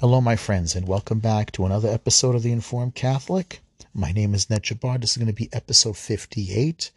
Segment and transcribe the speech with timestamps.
[0.00, 3.60] Hello, my friends, and welcome back to another episode of The Informed Catholic.
[3.92, 4.98] My name is Ned Jabbar.
[4.98, 6.90] This is going to be episode 58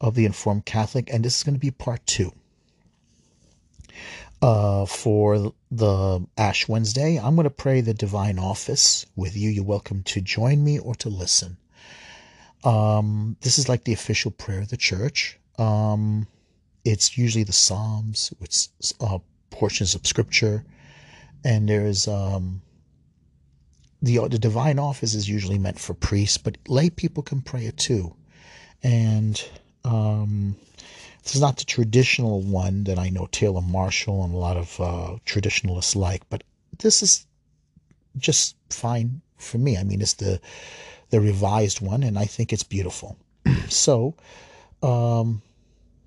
[0.00, 2.32] of The Informed Catholic, and this is going to be part two.
[4.42, 9.48] Uh, for the Ash Wednesday, I'm going to pray the Divine Office with you.
[9.48, 11.58] You're welcome to join me or to listen.
[12.64, 15.38] Um, this is like the official prayer of the church.
[15.60, 16.26] Um,
[16.84, 18.66] it's usually the Psalms, with
[19.00, 19.20] uh,
[19.50, 20.64] portions of Scripture,
[21.44, 22.62] and there's um,
[24.00, 27.76] the the divine office is usually meant for priests, but lay people can pray it
[27.76, 28.14] too.
[28.82, 29.42] And
[29.84, 30.56] um,
[31.22, 34.80] this is not the traditional one that I know Taylor Marshall and a lot of
[34.80, 36.42] uh, traditionalists like, but
[36.78, 37.26] this is
[38.18, 39.76] just fine for me.
[39.76, 40.40] I mean, it's the
[41.10, 43.16] the revised one, and I think it's beautiful.
[43.68, 44.14] so,
[44.82, 45.42] um,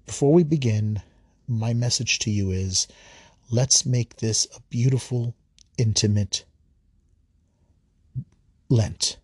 [0.06, 1.02] before we begin,
[1.48, 2.88] my message to you is
[3.50, 5.36] let's make this a beautiful,
[5.78, 6.46] intimate
[8.70, 9.18] Lent.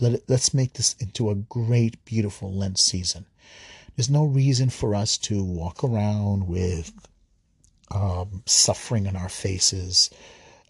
[0.00, 3.26] Let it, let's make this into a great, beautiful Lent season.
[3.96, 6.92] There's no reason for us to walk around with
[7.90, 10.10] um, suffering on our faces.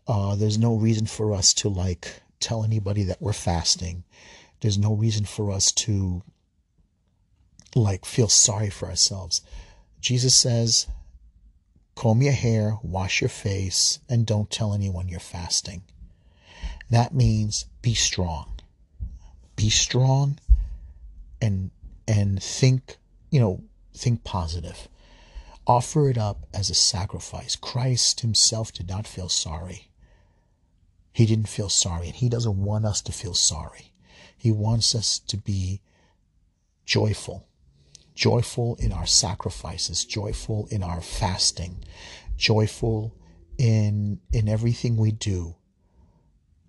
[0.07, 4.05] Uh, there's no reason for us to like tell anybody that we're fasting.
[4.61, 6.23] There's no reason for us to
[7.75, 9.43] like feel sorry for ourselves.
[10.01, 10.87] Jesus says,
[11.99, 15.83] comb your hair, wash your face, and don't tell anyone you're fasting.
[16.91, 18.61] That means be strong.
[19.57, 20.39] Be strong
[21.43, 21.73] and
[22.07, 22.99] and think,
[23.33, 24.87] you know, think positive.
[25.67, 27.57] Offer it up as a sacrifice.
[27.57, 29.89] Christ himself did not feel sorry.
[31.13, 33.93] He didn't feel sorry, and he doesn't want us to feel sorry.
[34.37, 35.81] He wants us to be
[36.87, 37.48] joyful,
[38.19, 41.85] joyful in our sacrifices, joyful in our fasting,
[42.37, 43.15] joyful
[43.57, 45.55] in in everything we do.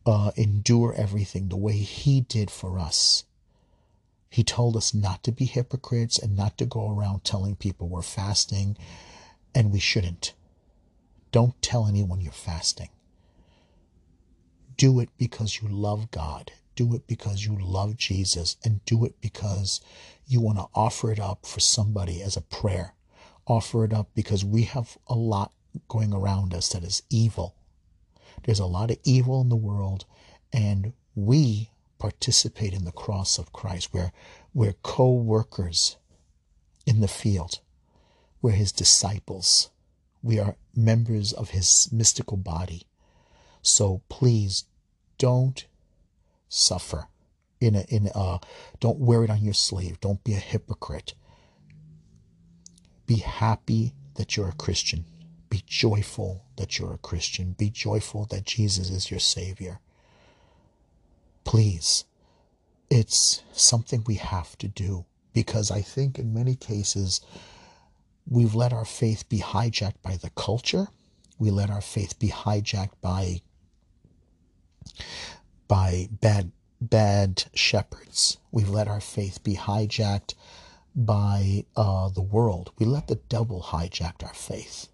[0.05, 3.25] Uh, endure everything the way He did for us.
[4.30, 8.04] He told us not to be hypocrites and not to go around telling people we're
[8.04, 8.77] fasting,
[9.54, 10.33] and we shouldn't.
[11.31, 12.89] Don't tell anyone you're fasting.
[14.77, 16.52] Do it because you love God.
[16.80, 19.82] Do it because you love Jesus, and do it because
[20.26, 22.94] you want to offer it up for somebody as a prayer.
[23.45, 25.52] Offer it up because we have a lot
[25.90, 27.54] going around us that is evil.
[28.45, 30.06] There's a lot of evil in the world,
[30.54, 33.90] and we participate in the cross of Christ.
[33.92, 34.14] We're,
[34.54, 35.98] we're co workers
[36.86, 37.60] in the field,
[38.42, 39.70] we're his disciples,
[40.23, 42.84] we are members of his mystical body.
[43.61, 44.64] So please
[45.17, 45.66] don't
[46.49, 47.08] suffer
[47.61, 48.37] in a in a uh,
[48.80, 49.99] don't wear it on your sleeve.
[49.99, 51.14] Don't be a hypocrite.
[53.05, 55.05] Be happy that you're a christian.
[55.49, 57.54] Be joyful that you're a christian.
[57.54, 59.80] Be joyful that jesus is your savior.
[61.43, 62.05] Please
[62.92, 67.21] it's something we have to do because i think in many cases
[68.30, 70.87] we've let our faith be hijacked by the culture.
[71.39, 73.42] We let our faith be hijacked by
[75.69, 78.37] by bad bad shepherds.
[78.52, 80.33] We've let our faith be hijacked
[80.95, 82.71] by uh, the world.
[82.77, 84.89] We let the devil hijack our faith.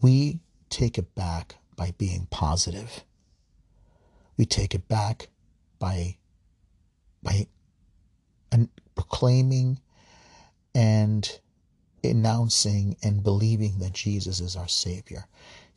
[0.00, 3.04] We take it back by being positive.
[4.36, 5.28] We take it back
[5.78, 6.16] by
[7.22, 7.46] by
[8.50, 9.80] and proclaiming
[10.74, 11.38] and
[12.04, 15.26] announcing and believing that Jesus is our Savior.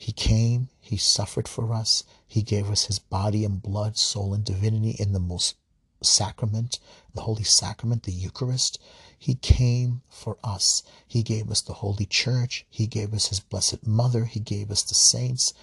[0.01, 4.45] He came, He suffered for us, He gave us His body and blood, soul and
[4.45, 5.55] divinity in the most
[6.01, 6.79] sacrament,
[7.13, 8.79] the Holy Sacrament, the Eucharist.
[9.17, 10.83] He came for us.
[11.05, 12.65] He gave us the Holy Church.
[12.69, 14.23] He gave us His Blessed Mother.
[14.23, 15.53] He gave us the saints.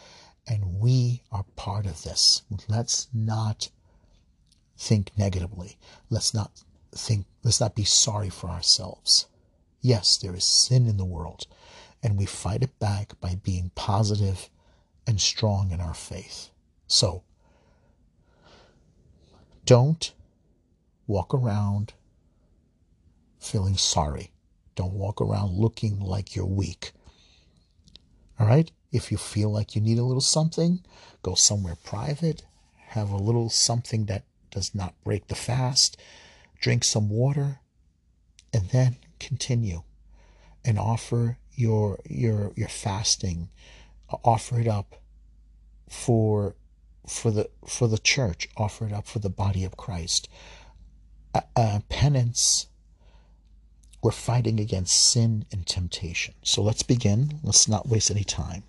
[0.46, 2.42] And we are part of this.
[2.68, 3.70] Let's not
[4.76, 5.78] think negatively.
[6.10, 9.26] Let's not think, let's not be sorry for ourselves.
[9.80, 11.46] Yes, there is sin in the world,
[12.06, 14.48] and we fight it back by being positive
[15.08, 16.50] and strong in our faith.
[16.86, 17.24] So,
[19.64, 20.12] don't
[21.08, 21.94] walk around
[23.40, 24.30] feeling sorry.
[24.76, 26.92] Don't walk around looking like you're weak.
[28.38, 28.70] All right?
[28.92, 30.84] If you feel like you need a little something,
[31.22, 32.44] go somewhere private,
[32.90, 36.00] have a little something that does not break the fast,
[36.60, 37.58] drink some water,
[38.52, 39.82] and then continue
[40.64, 43.48] and offer your your your fasting
[44.24, 44.96] offer it up
[45.88, 46.54] for
[47.06, 50.28] for the for the church offer it up for the body of Christ.
[51.34, 52.68] Uh, uh, penance
[54.02, 56.34] we're fighting against sin and temptation.
[56.42, 57.40] So let's begin.
[57.42, 58.62] Let's not waste any time.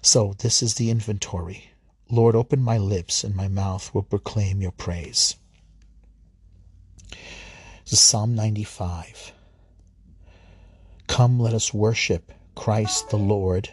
[0.00, 1.66] So this is the invitatory.
[2.10, 5.36] Lord, open my lips, and my mouth will proclaim your praise.
[7.84, 9.32] This is Psalm 95.
[11.12, 13.68] Come, let us worship Christ the Lord.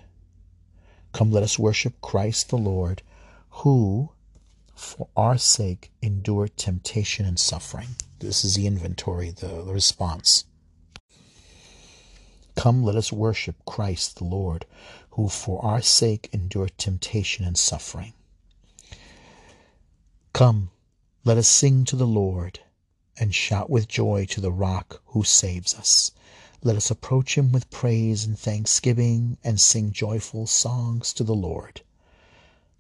[1.14, 3.02] Come, let us worship Christ the Lord,
[3.50, 4.10] who
[4.76, 7.96] for our sake endured temptation and suffering.
[8.20, 10.44] This is the invitatory, the, the response.
[12.58, 14.66] Come, let us worship Christ the Lord,
[15.12, 18.12] who for our sake endured temptation and suffering.
[20.34, 20.72] Come,
[21.24, 22.60] let us sing to the Lord
[23.18, 26.12] and shout with joy to the rock who saves us.
[26.62, 31.80] Let us approach him with praise and thanksgiving and sing joyful songs to the Lord.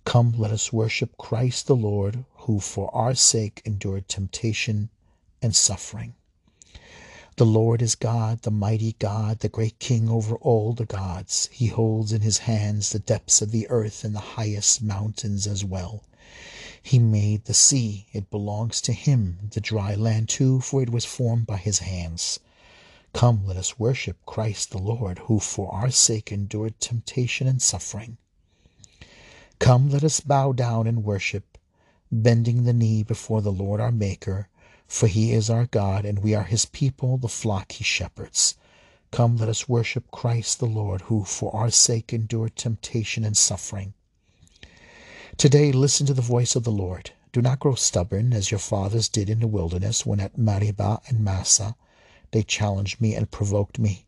[0.03, 4.89] Come, let us worship Christ the Lord, who for our sake endured temptation
[5.41, 6.15] and suffering.
[7.37, 11.47] The Lord is God, the mighty God, the great King over all the gods.
[11.49, 15.63] He holds in his hands the depths of the earth and the highest mountains as
[15.63, 16.03] well.
[16.83, 21.05] He made the sea, it belongs to him, the dry land too, for it was
[21.05, 22.41] formed by his hands.
[23.11, 28.17] Come, let us worship Christ the Lord, who for our sake endured temptation and suffering.
[29.57, 31.57] Come, let us bow down and worship,
[32.11, 34.47] bending the knee before the Lord our Maker,
[34.87, 38.55] for he is our God, and we are his people, the flock he shepherds.
[39.11, 43.95] Come, let us worship Christ the Lord, who for our sake endured temptation and suffering.
[45.35, 47.11] Today, listen to the voice of the Lord.
[47.31, 51.21] Do not grow stubborn, as your fathers did in the wilderness, when at Meribah and
[51.21, 51.75] Massah
[52.31, 54.05] they challenged me and provoked me,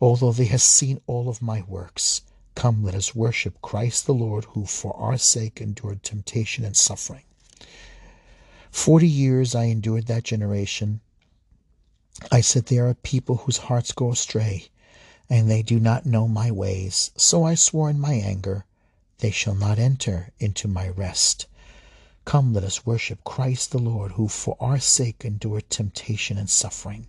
[0.00, 2.22] although they have seen all of my works.
[2.56, 7.22] Come, let us worship Christ the Lord, who for our sake endured temptation and suffering.
[8.70, 11.00] Forty years I endured that generation.
[12.30, 14.68] I said, There are people whose hearts go astray,
[15.28, 17.12] and they do not know my ways.
[17.16, 18.64] So I swore in my anger,
[19.18, 21.46] They shall not enter into my rest.
[22.24, 27.06] Come, let us worship Christ the Lord, who for our sake endured temptation and suffering.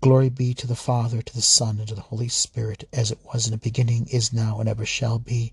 [0.00, 3.18] Glory be to the Father, to the Son, and to the Holy Spirit, as it
[3.34, 5.52] was in the beginning, is now, and ever shall be,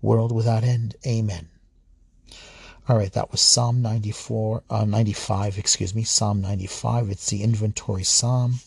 [0.00, 0.96] world without end.
[1.06, 1.50] Amen.
[2.88, 7.10] All right, that was Psalm 94, uh, 95, excuse me, Psalm 95.
[7.10, 8.60] It's the invitatory psalm.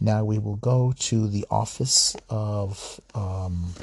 [0.00, 3.74] Now we will go to the office of um,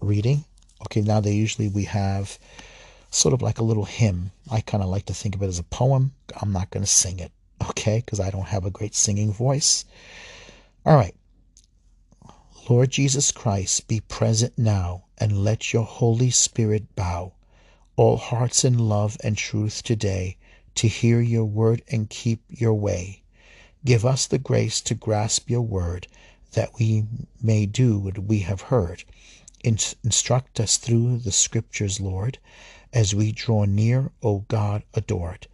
[0.00, 0.44] reading.
[0.86, 2.38] Okay, now they usually we have
[3.10, 4.30] sort of like a little hymn.
[4.50, 6.12] I kind of like to think of it as a poem.
[6.40, 7.30] I'm not going to sing it
[7.68, 8.02] okay?
[8.04, 9.84] Because I don't have a great singing voice.
[10.86, 11.14] All right.
[12.68, 17.32] Lord Jesus Christ, be present now and let your Holy Spirit bow
[17.96, 20.36] all hearts in love and truth today
[20.76, 23.22] to hear your word and keep your way.
[23.84, 26.06] Give us the grace to grasp your word
[26.52, 27.04] that we
[27.42, 29.04] may do what we have heard.
[29.62, 32.38] Instruct us through the scriptures, Lord,
[32.92, 35.46] as we draw near, O God adored.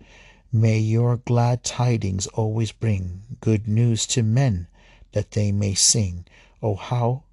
[0.57, 4.69] May your glad tidings always bring good news to men
[5.13, 6.25] that they may sing.
[6.63, 7.25] Oh, how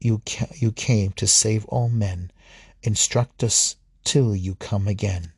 [0.00, 2.30] you, ca- you came to save all men.
[2.84, 3.74] Instruct us
[4.04, 5.32] till you come again.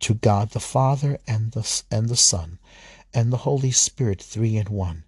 [0.00, 2.58] To God the Father and the, Son
[3.14, 5.04] and the Holy Spirit, three in one.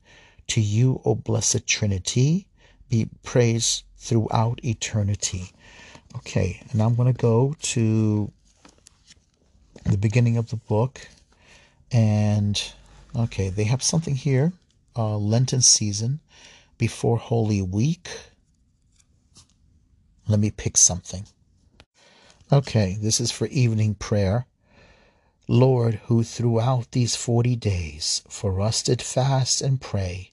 [0.47, 2.49] To you, O blessed Trinity,
[2.89, 5.53] be praised throughout eternity.
[6.17, 8.33] Okay, and I'm going to go to
[9.85, 11.09] the beginning of the book.
[11.91, 12.61] And
[13.15, 14.53] okay, they have something here
[14.97, 16.21] uh, Lenten season
[16.79, 18.09] before Holy Week.
[20.29, 21.27] Let me pick something.
[22.53, 24.47] Okay, this is for evening prayer.
[25.49, 30.33] Lord, who throughout these forty days for us did fast and pray,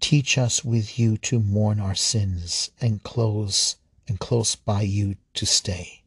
[0.00, 3.76] teach us with you to mourn our sins and close
[4.08, 6.01] and close by you to stay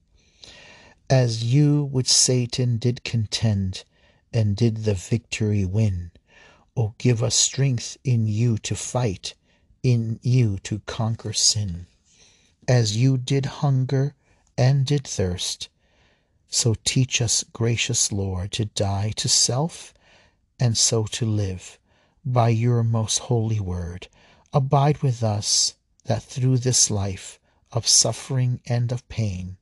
[1.09, 3.83] as you with Satan did contend
[4.33, 6.11] and did the victory win.
[6.75, 9.35] Oh, give us strength in you to fight,
[9.83, 11.85] in you to conquer sin.
[12.67, 14.15] As you did hunger
[14.57, 15.69] and did thirst,
[16.49, 19.93] so teach us, gracious Lord, to die to self
[20.59, 21.77] and so to live
[22.25, 24.07] by your most holy word.
[24.53, 27.39] Abide with us that through this life
[27.71, 29.57] of suffering and of pain,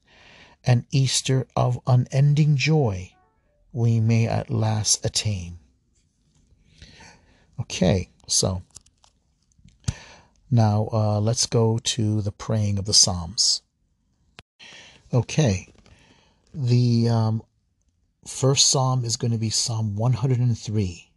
[0.65, 3.13] an Easter of unending joy
[3.71, 5.57] we may at last attain.
[7.59, 8.61] Okay, so
[10.49, 13.61] now uh, let's go to the praying of the Psalms.
[15.13, 15.73] Okay,
[16.53, 17.43] the um,
[18.27, 21.09] first psalm is going to be Psalm 103.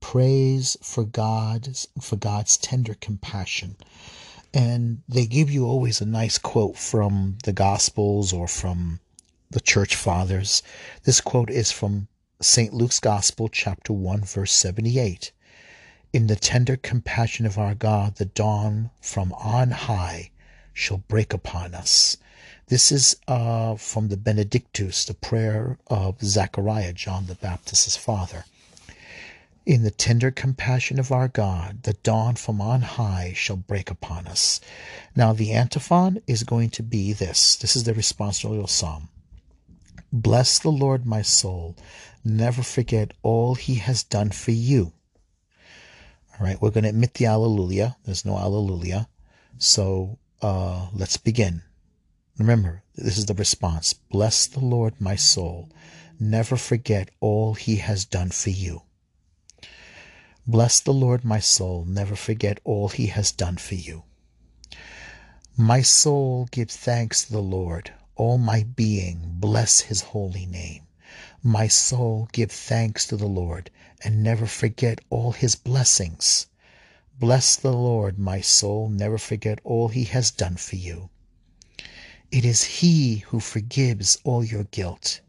[0.00, 3.76] Praise for God's for God's tender compassion.
[4.54, 9.00] And they give you always a nice quote from the Gospels or from
[9.50, 10.62] the church fathers.
[11.04, 12.08] This quote is from
[12.40, 12.74] St.
[12.74, 15.32] Luke's Gospel, chapter 1, verse 78.
[16.12, 20.30] In the tender compassion of our God, the dawn from on high
[20.72, 22.16] shall break upon us.
[22.66, 28.44] This is uh, from the Benedictus, the prayer of Zechariah, John the Baptist's father.
[29.64, 34.26] In the tender compassion of our God, the dawn from on high shall break upon
[34.26, 34.60] us.
[35.14, 37.54] Now, the antiphon is going to be this.
[37.54, 39.08] This is the responsorial psalm.
[40.12, 41.76] Bless the Lord, my soul.
[42.24, 44.92] Never forget all he has done for you.
[46.34, 47.96] All right, we're going to admit the Alleluia.
[48.04, 49.08] There's no Alleluia.
[49.58, 51.62] So uh, let's begin.
[52.36, 53.92] Remember, this is the response.
[53.92, 55.70] Bless the Lord, my soul.
[56.18, 58.82] Never forget all he has done for you.
[60.46, 61.84] Bless the Lord, my soul.
[61.84, 64.02] Never forget all he has done for you.
[65.56, 67.92] My soul, give thanks to the Lord.
[68.16, 70.88] All my being, bless his holy name.
[71.44, 73.70] My soul, give thanks to the Lord
[74.04, 76.46] and never forget all his blessings.
[77.20, 81.10] Bless the Lord, my soul, never forget all he has done for you.
[82.32, 85.20] It is he who forgives all your guilt,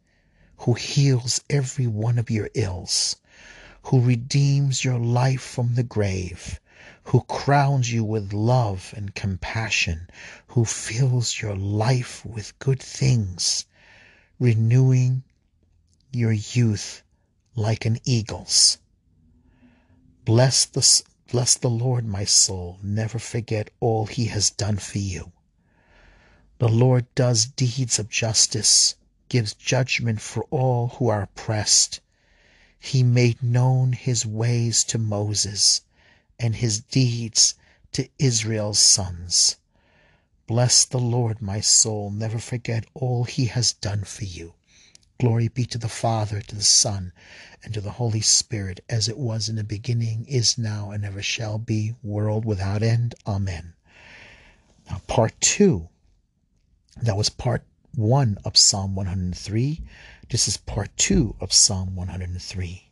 [0.57, 3.17] who heals every one of your ills,
[3.83, 6.59] who redeems your life from the grave,
[7.05, 10.09] who crowns you with love and compassion,
[10.47, 13.65] who fills your life with good things,
[14.39, 15.23] renewing
[16.11, 17.03] your youth
[17.55, 18.77] like an eagle's.
[20.25, 22.79] Bless the, bless the Lord, my soul.
[22.81, 25.33] Never forget all he has done for you.
[26.59, 28.95] The Lord does deeds of justice,
[29.27, 31.99] gives judgment for all who are oppressed.
[32.85, 35.81] He made known his ways to Moses
[36.37, 37.55] and his deeds
[37.93, 39.55] to Israel's sons.
[40.47, 42.11] Bless the Lord, my soul.
[42.11, 44.55] Never forget all he has done for you.
[45.17, 47.13] Glory be to the Father, to the Son,
[47.63, 51.21] and to the Holy Spirit, as it was in the beginning, is now, and ever
[51.21, 53.15] shall be, world without end.
[53.25, 53.75] Amen.
[54.89, 55.87] Now, part two.
[57.01, 57.63] That was part
[57.95, 59.81] one of Psalm 103.
[60.33, 62.89] This is part two of Psalm 103.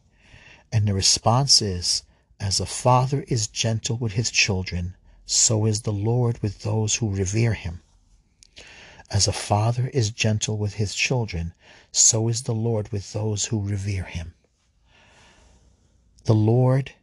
[0.71, 2.03] And the response is
[2.39, 4.95] As a father is gentle with his children,
[5.25, 7.81] so is the Lord with those who revere him.
[9.09, 11.55] As a father is gentle with his children,
[11.91, 14.35] so is the Lord with those who revere him.
[16.25, 16.93] The Lord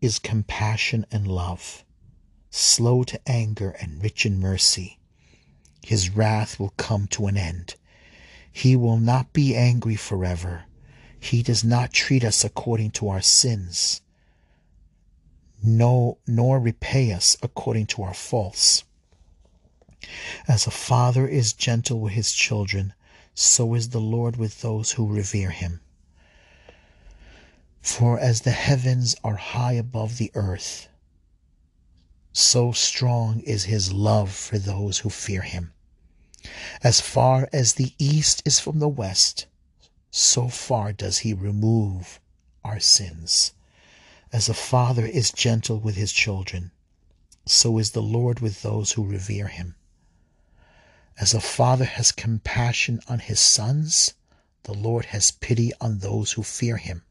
[0.00, 1.84] is compassion and love,
[2.50, 5.00] slow to anger and rich in mercy.
[5.84, 7.74] His wrath will come to an end.
[8.52, 10.64] He will not be angry forever.
[11.18, 14.02] He does not treat us according to our sins,
[15.62, 18.84] no, nor repay us according to our faults.
[20.48, 22.92] As a father is gentle with his children,
[23.34, 25.80] so is the Lord with those who revere him.
[27.80, 30.88] For as the heavens are high above the earth,
[32.32, 35.72] so strong is his love for those who fear him.
[36.82, 39.46] As far as the east is from the west,
[40.10, 42.20] so far does he remove
[42.64, 43.52] our sins.
[44.32, 46.72] As a father is gentle with his children,
[47.46, 49.74] so is the Lord with those who revere him.
[51.18, 54.14] As a father has compassion on his sons,
[54.64, 57.02] the Lord has pity on those who fear him.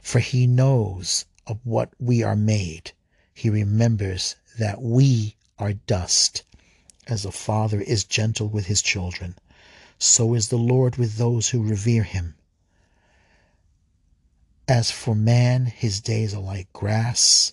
[0.00, 2.92] For he knows of what we are made.
[3.34, 6.44] He remembers that we are dust.
[7.12, 9.36] As a father is gentle with his children,
[9.98, 12.36] so is the Lord with those who revere him.
[14.66, 17.52] As for man, his days are like grass.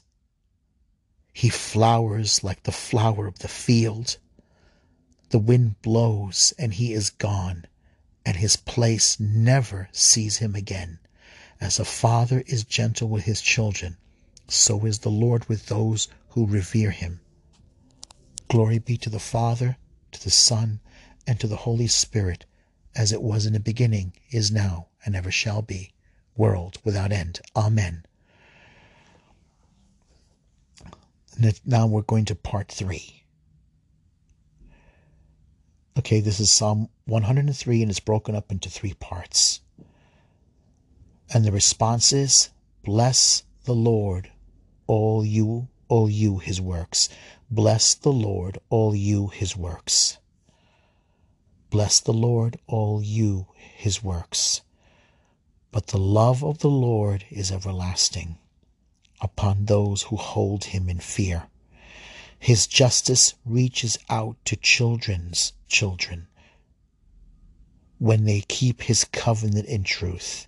[1.33, 4.15] He flowers like the flower of the field.
[5.31, 7.65] The wind blows and he is gone,
[8.25, 10.99] and his place never sees him again.
[11.59, 13.97] As a father is gentle with his children,
[14.47, 17.19] so is the Lord with those who revere him.
[18.49, 19.77] Glory be to the Father,
[20.11, 20.79] to the Son,
[21.27, 22.45] and to the Holy Spirit,
[22.95, 25.93] as it was in the beginning, is now, and ever shall be,
[26.35, 27.39] world without end.
[27.55, 28.03] Amen.
[31.63, 33.23] Now we're going to part three.
[35.97, 39.61] Okay, this is Psalm 103 and it's broken up into three parts.
[41.33, 42.49] And the response is
[42.83, 44.31] Bless the Lord,
[44.87, 47.09] all you, all you, his works.
[47.51, 50.19] Bless the Lord, all you, his works.
[51.71, 54.61] Bless the Lord, all you, his works.
[55.71, 58.37] But the love of the Lord is everlasting
[59.19, 61.47] upon those who hold him in fear.
[62.37, 66.27] His justice reaches out to children's children
[67.97, 70.47] when they keep his covenant in truth,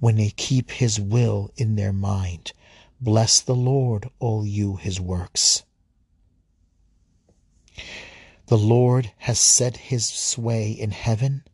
[0.00, 2.52] when they keep his will in their mind.
[3.00, 5.62] Bless the Lord, all you his works.
[8.46, 11.44] The Lord has set his sway in heaven,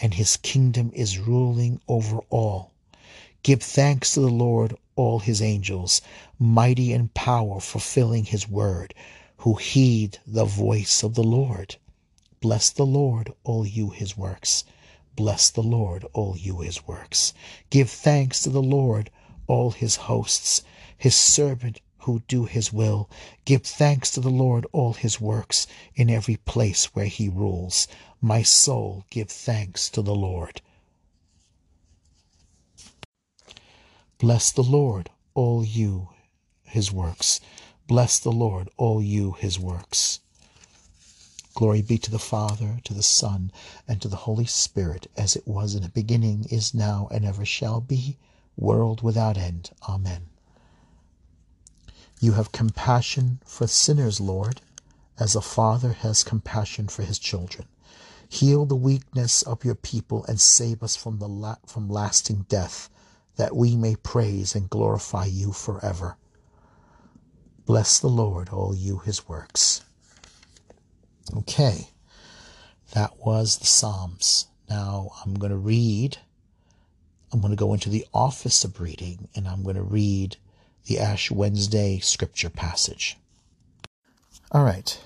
[0.00, 2.72] and his kingdom is ruling over all.
[3.42, 6.02] Give thanks to the Lord, all his angels,
[6.38, 8.92] mighty in power, fulfilling his word,
[9.38, 11.76] who heed the voice of the Lord.
[12.40, 14.64] Bless the Lord, all you his works.
[15.16, 17.32] Bless the Lord, all you his works.
[17.70, 19.10] Give thanks to the Lord,
[19.46, 20.62] all his hosts,
[20.98, 23.08] his servant who do his will.
[23.44, 27.86] Give thanks to the Lord, all his works, in every place where he rules.
[28.20, 30.60] My soul, give thanks to the Lord.
[34.18, 36.08] Bless the Lord, all you
[36.62, 37.40] his works.
[37.86, 40.20] Bless the Lord, all you his works.
[41.54, 43.50] Glory be to the Father, to the Son,
[43.88, 47.44] and to the Holy Spirit, as it was in the beginning, is now, and ever
[47.44, 48.16] shall be,
[48.56, 49.70] world without end.
[49.88, 50.26] Amen.
[52.20, 54.60] You have compassion for sinners, Lord,
[55.18, 57.66] as a father has compassion for his children.
[58.28, 62.90] Heal the weakness of your people and save us from the la- from lasting death,
[63.36, 66.16] that we may praise and glorify you forever.
[67.64, 69.82] Bless the Lord, all you his works.
[71.34, 71.88] Okay,
[72.92, 74.46] that was the Psalms.
[74.68, 76.18] Now I'm going to read,
[77.32, 80.36] I'm going to go into the office of reading, and I'm going to read
[80.86, 83.16] the Ash Wednesday scripture passage.
[84.52, 84.98] All right.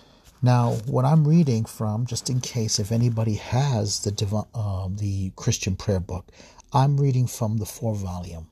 [0.42, 5.74] Now, what I'm reading from, just in case if anybody has the uh, the Christian
[5.74, 6.30] prayer book,
[6.72, 8.48] I'm reading from the four volume.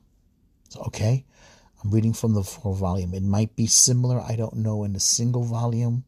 [0.87, 1.23] Okay,
[1.83, 3.13] I'm reading from the four volume.
[3.13, 6.03] It might be similar, I don't know, in a single volume,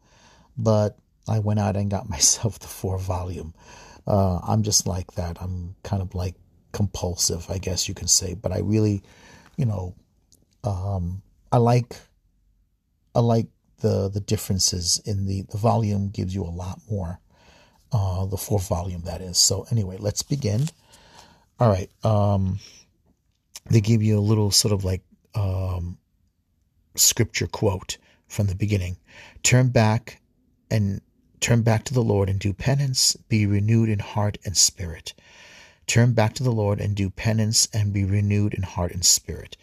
[0.58, 3.54] but I went out and got myself the four volume.
[4.08, 5.42] Uh, I'm just like that.
[5.42, 6.36] I'm kind of like
[6.72, 8.34] compulsive, I guess you can say.
[8.34, 9.04] But I really,
[9.58, 9.94] you know,
[10.66, 11.96] um, I like
[13.14, 13.48] I like
[13.80, 17.20] the the differences in the the volume gives you a lot more.
[17.92, 19.38] Uh, the fourth volume that is.
[19.38, 20.68] So anyway, let's begin.
[21.60, 21.90] All right.
[22.04, 22.60] Um,
[23.70, 25.01] they give you a little sort of like
[25.34, 25.98] um,
[26.96, 27.98] scripture quote
[28.28, 28.98] from the beginning.
[29.44, 30.20] Turn back
[30.70, 31.00] and
[31.40, 33.16] turn back to the Lord and do penance.
[33.30, 35.14] Be renewed in heart and spirit.
[35.88, 39.56] Turn back to the Lord and do penance and be renewed in heart and spirit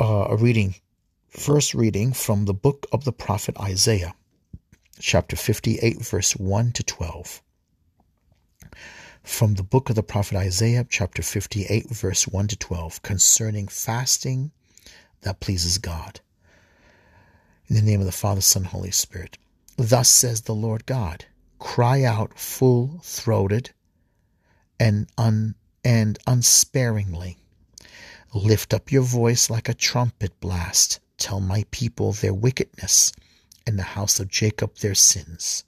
[0.00, 0.74] uh, a reading,
[1.28, 4.14] first reading from the book of the prophet Isaiah,
[4.98, 7.42] chapter 58, verse 1 to 12.
[9.22, 14.50] From the book of the prophet Isaiah, chapter 58, verse 1 to 12, concerning fasting
[15.22, 16.20] that pleases God.
[17.68, 19.36] In the name of the Father, Son, Holy Spirit.
[19.76, 21.26] Thus says the Lord God
[21.58, 23.70] Cry out full throated
[24.80, 27.36] and, un, and unsparingly
[28.34, 31.00] Lift up your voice like a trumpet blast.
[31.16, 33.10] Tell my people their wickedness,
[33.66, 35.64] and the house of Jacob their sins.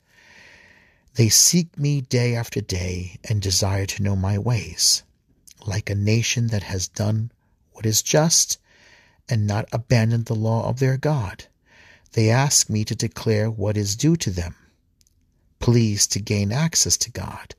[1.15, 5.03] They seek me day after day and desire to know my ways,
[5.67, 7.33] like a nation that has done
[7.73, 8.59] what is just
[9.27, 11.47] and not abandoned the law of their God.
[12.13, 14.55] They ask me to declare what is due to them.
[15.61, 17.55] Please to gain access to God.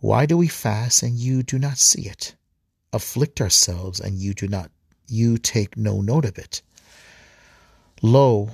[0.00, 2.34] Why do we fast and you do not see it?
[2.92, 4.70] Afflict ourselves, and you do not
[5.08, 6.62] you take no note of it.
[8.02, 8.50] Lo,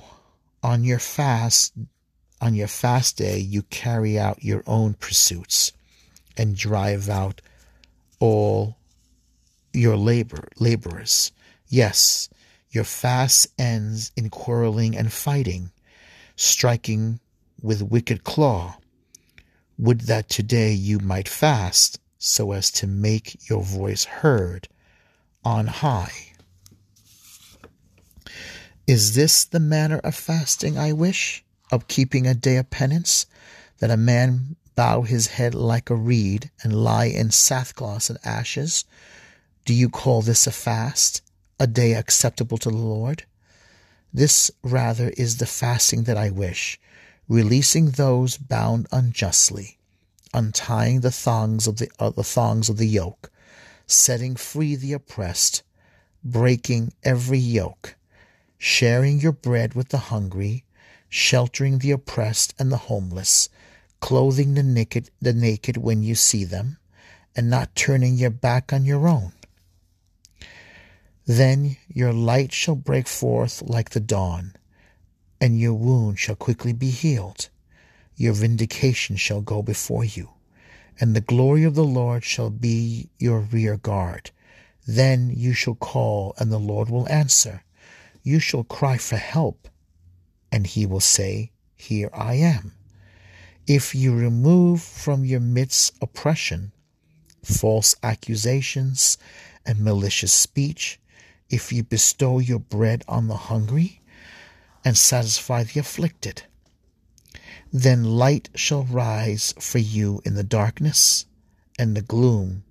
[0.61, 1.73] on your fast
[2.39, 5.71] on your fast day you carry out your own pursuits
[6.37, 7.41] and drive out
[8.19, 8.77] all
[9.73, 11.31] your labor laborers.
[11.67, 12.29] Yes,
[12.69, 15.71] your fast ends in quarreling and fighting,
[16.35, 17.19] striking
[17.61, 18.77] with wicked claw.
[19.77, 24.69] Would that today you might fast so as to make your voice heard
[25.43, 26.31] on high.
[28.87, 33.25] Is this the manner of fasting I wish, of keeping a day of penance,
[33.79, 38.85] that a man bow his head like a reed and lie in sackcloth and ashes?
[39.65, 41.21] Do you call this a fast,
[41.59, 43.25] a day acceptable to the Lord?
[44.13, 46.79] This rather is the fasting that I wish,
[47.27, 49.77] releasing those bound unjustly
[50.33, 53.31] untying the thongs of the, uh, the thongs of the yoke,
[53.85, 55.63] setting free the oppressed,
[56.23, 57.95] breaking every yoke,
[58.57, 60.63] sharing your bread with the hungry,
[61.09, 63.49] sheltering the oppressed and the homeless,
[63.99, 66.77] clothing the naked, the naked when you see them,
[67.35, 69.33] and not turning your back on your own.
[71.25, 74.55] Then your light shall break forth like the dawn,
[75.39, 77.49] and your wound shall quickly be healed.
[78.15, 80.29] Your vindication shall go before you,
[80.99, 84.31] and the glory of the Lord shall be your rear guard.
[84.85, 87.63] Then you shall call, and the Lord will answer.
[88.21, 89.67] You shall cry for help,
[90.51, 92.73] and he will say, Here I am.
[93.65, 96.73] If you remove from your midst oppression,
[97.43, 99.17] false accusations,
[99.65, 100.99] and malicious speech,
[101.49, 104.01] if you bestow your bread on the hungry
[104.83, 106.43] and satisfy the afflicted,
[107.75, 111.25] then light shall rise for you in the darkness,
[111.79, 112.63] and the gloom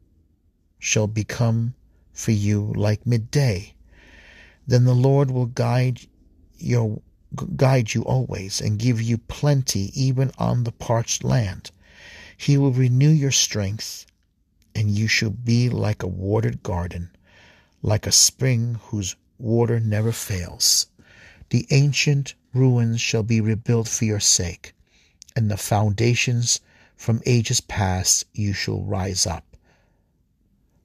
[0.79, 1.75] shall become
[2.13, 3.75] for you like midday.
[4.65, 6.03] Then the Lord will guide
[6.57, 7.03] your
[7.57, 11.73] guide you always and give you plenty even on the parched land.
[12.37, 14.07] He will renew your strength,
[14.73, 17.11] and you shall be like a watered garden,
[17.83, 20.87] like a spring whose water never fails.
[21.51, 24.75] The ancient ruins shall be rebuilt for your sake,
[25.35, 26.61] and the foundations
[26.97, 29.57] from ages past you shall rise up.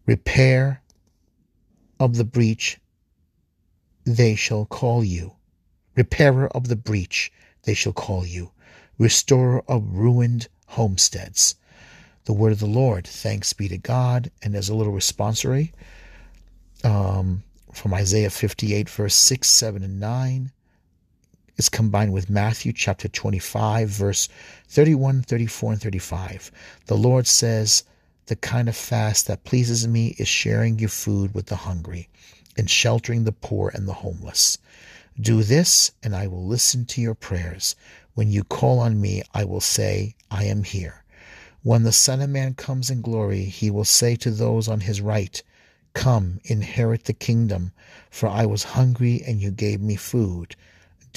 [0.06, 0.82] Repair
[2.00, 2.80] of the breach
[4.06, 5.38] they shall call you
[5.98, 7.32] repairer of the breach,
[7.64, 8.52] they shall call you,
[8.98, 11.56] restorer of ruined homesteads.
[12.26, 14.32] The word of the Lord, thanks be to God.
[14.42, 15.74] And there's a little responsory
[16.84, 20.52] um, from Isaiah 58, verse 6, 7, and 9.
[21.58, 24.30] It's combined with Matthew chapter 25, verse
[24.68, 26.52] 31, 34, and 35.
[26.86, 27.84] The Lord says,
[28.28, 32.10] The kind of fast that pleases me is sharing your food with the hungry
[32.56, 34.60] and sheltering the poor and the homeless.
[35.20, 37.76] Do this, and I will listen to your prayers.
[38.14, 41.04] When you call on me, I will say, I am here.
[41.64, 45.02] When the Son of Man comes in glory, he will say to those on his
[45.02, 45.42] right,
[45.96, 47.72] Come, inherit the kingdom,
[48.12, 50.56] for I was hungry and you gave me food.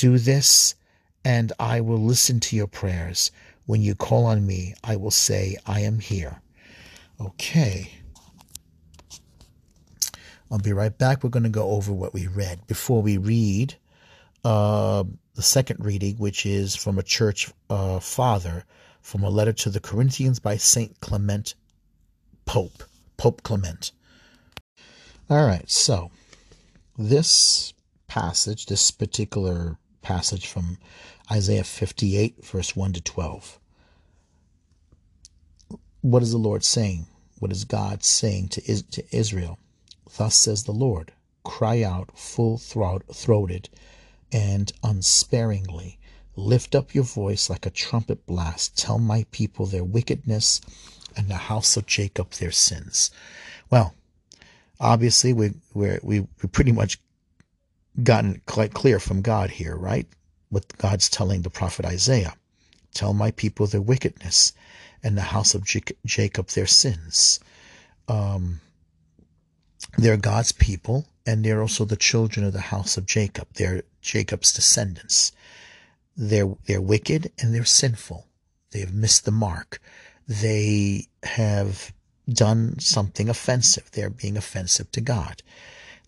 [0.01, 0.77] Do this,
[1.27, 3.31] and I will listen to your prayers.
[3.67, 6.41] When you call on me, I will say, I am here.
[7.21, 7.93] Okay.
[10.51, 11.23] I'll be right back.
[11.23, 12.67] We're going to go over what we read.
[12.67, 13.75] Before we read,
[14.43, 18.65] uh, the second reading, which is from a church uh, father,
[19.03, 21.55] from a letter to the Corinthians by Saint Clement
[22.47, 22.85] Pope,
[23.19, 23.93] Pope Clement.
[25.29, 26.11] All right, so
[26.97, 27.75] this
[28.09, 30.79] passage, this particular passage from
[31.31, 33.59] Isaiah 58, verse 1 to 12.
[36.03, 37.07] What is the Lord saying?
[37.39, 39.59] What is God saying to, to Israel?
[40.17, 43.71] Thus says the Lord Cry out full throated
[44.31, 45.99] and unsparingly.
[46.37, 48.77] Lift up your voice like a trumpet blast.
[48.77, 50.61] Tell my people their wickedness
[51.17, 53.11] and the house of Jacob their sins.
[53.71, 53.95] Well,
[54.79, 56.99] obviously we we we pretty much
[58.03, 60.07] gotten quite clear from God here, right?
[60.48, 62.35] What God's telling the prophet Isaiah.
[62.94, 64.53] Tell my people their wickedness
[65.03, 67.40] and the house of Jacob their sins.
[68.09, 68.61] Um,
[69.96, 73.48] they're God's people, and they're also the children of the house of Jacob.
[73.55, 75.33] They're Jacob's descendants.
[76.16, 78.26] They're, they're wicked and they're sinful.
[78.72, 79.81] They have missed the mark.
[80.29, 81.92] They have
[82.29, 83.90] done something offensive.
[83.92, 85.42] They're being offensive to God.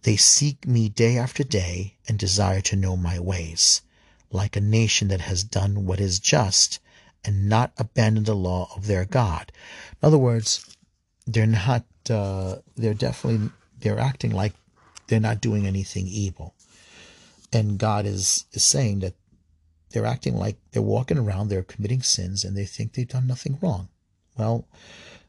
[0.03, 3.83] They seek me day after day and desire to know my ways,
[4.31, 6.81] like a nation that has done what is just
[7.25, 9.53] and not abandoned the law of their God.
[10.03, 10.77] In other words,
[11.27, 14.55] they're not, uh, they're definitely, they're acting like
[15.07, 16.55] they're not doing anything evil
[17.53, 19.15] and God is, is saying that
[19.91, 23.59] they're acting like they're walking around, they're committing sins, and they think they've done nothing
[23.61, 23.89] wrong.
[24.39, 24.67] Well,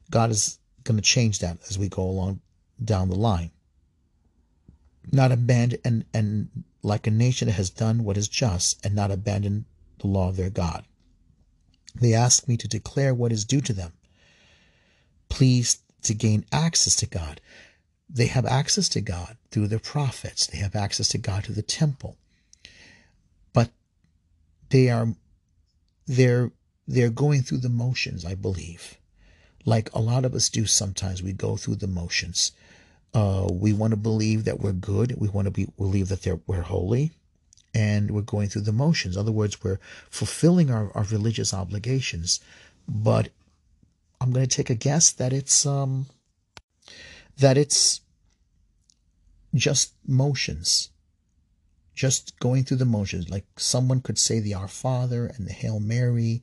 [0.10, 2.40] God is going to change that as we go along
[2.84, 3.52] down the line.
[5.12, 9.12] Not abandon and and like a nation that has done what is just and not
[9.12, 9.66] abandon
[10.00, 10.86] the law of their God.
[11.96, 13.94] They ask me to declare what is due to them.
[15.30, 17.40] Please to gain access to God
[18.14, 20.46] they have access to God through the prophets.
[20.46, 22.16] They have access to God through the temple.
[23.52, 23.72] But
[24.70, 25.16] they are
[26.06, 26.52] they're
[26.88, 28.98] they're going through the motions, I believe.
[29.66, 32.52] Like a lot of us do sometimes, we go through the motions.
[33.14, 35.16] Uh, we want to believe that we're good.
[35.20, 37.12] We want to be, believe that we're holy,
[37.74, 39.16] and we're going through the motions.
[39.16, 42.40] In other words, we're fulfilling our, our religious obligations.
[42.88, 43.30] But
[44.20, 46.08] I'm going to take a guess that it's um,
[47.38, 48.02] that it's
[49.54, 50.90] just motions,
[51.94, 53.30] just going through the motions.
[53.30, 56.42] Like someone could say the Our Father and the Hail Mary,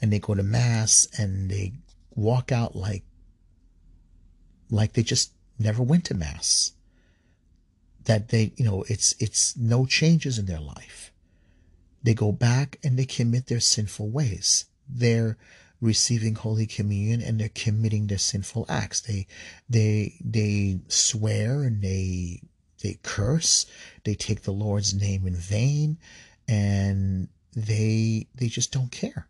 [0.00, 1.72] and they go to Mass and they
[2.14, 3.02] walk out like
[4.70, 6.72] like they just never went to Mass.
[8.04, 11.12] That they, you know, it's it's no changes in their life.
[12.02, 14.66] they go back and they commit their sinful ways.
[14.88, 15.36] They're
[15.80, 19.00] receiving Holy Communion and they're committing their sinful acts.
[19.00, 19.26] They
[19.68, 22.42] they they swear and they
[22.82, 23.66] they curse.
[24.04, 25.98] They take the Lord's name in vain,
[26.46, 29.26] and they they just don't care.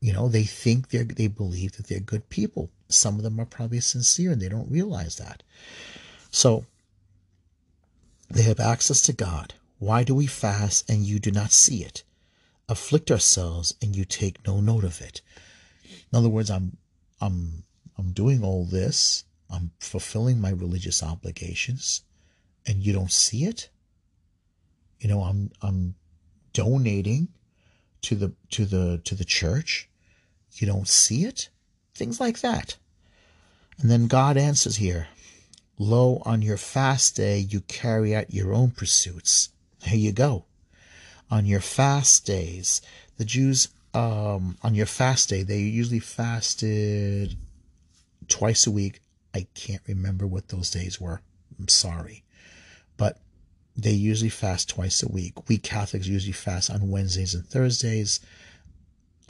[0.00, 2.70] You know, they think they're they believe that they're good people.
[2.88, 5.42] Some of them are probably sincere and they don't realize that.
[6.30, 6.64] So
[8.30, 9.54] they have access to God.
[9.78, 12.02] Why do we fast and you do not see it?
[12.68, 15.20] Afflict ourselves and you take no note of it.
[15.84, 16.76] In other words, I'm
[17.20, 17.64] I'm
[17.98, 19.24] I'm doing all this.
[19.50, 22.02] I'm fulfilling my religious obligations
[22.66, 23.68] and you don't see it.
[24.98, 25.94] You know, I'm I'm
[26.52, 27.28] donating
[28.02, 29.88] to the to the to the church.
[30.52, 31.50] You don't see it.
[31.96, 32.76] Things like that.
[33.80, 35.08] And then God answers here,
[35.78, 39.48] Lo, on your fast day you carry out your own pursuits.
[39.80, 40.44] There you go.
[41.30, 42.82] On your fast days,
[43.16, 47.34] the Jews, um, on your fast day, they usually fasted
[48.28, 49.00] twice a week.
[49.34, 51.22] I can't remember what those days were.
[51.58, 52.24] I'm sorry.
[52.98, 53.18] But
[53.74, 55.48] they usually fast twice a week.
[55.48, 58.20] We Catholics usually fast on Wednesdays and Thursdays.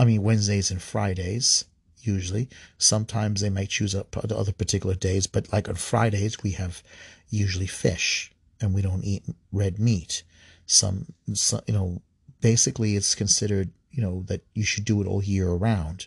[0.00, 1.64] I mean, Wednesdays and Fridays
[2.06, 2.48] usually.
[2.78, 6.82] Sometimes they might choose up other particular days, but like on Fridays, we have
[7.30, 10.22] usually fish and we don't eat red meat.
[10.66, 12.02] Some, some, you know,
[12.40, 16.06] basically it's considered, you know, that you should do it all year around.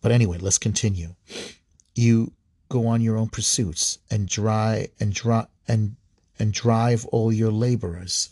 [0.00, 1.14] But anyway, let's continue.
[1.94, 2.32] You
[2.68, 5.96] go on your own pursuits and dry and dry and
[6.38, 8.30] and drive all your laborers.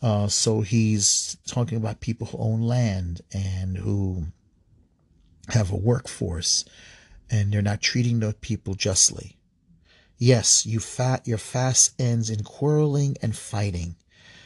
[0.00, 4.26] Uh, so he's talking about people who own land and who
[5.48, 6.64] have a workforce
[7.30, 9.36] and they're not treating the people justly.
[10.18, 13.96] Yes, you fat, your fast ends in quarreling and fighting,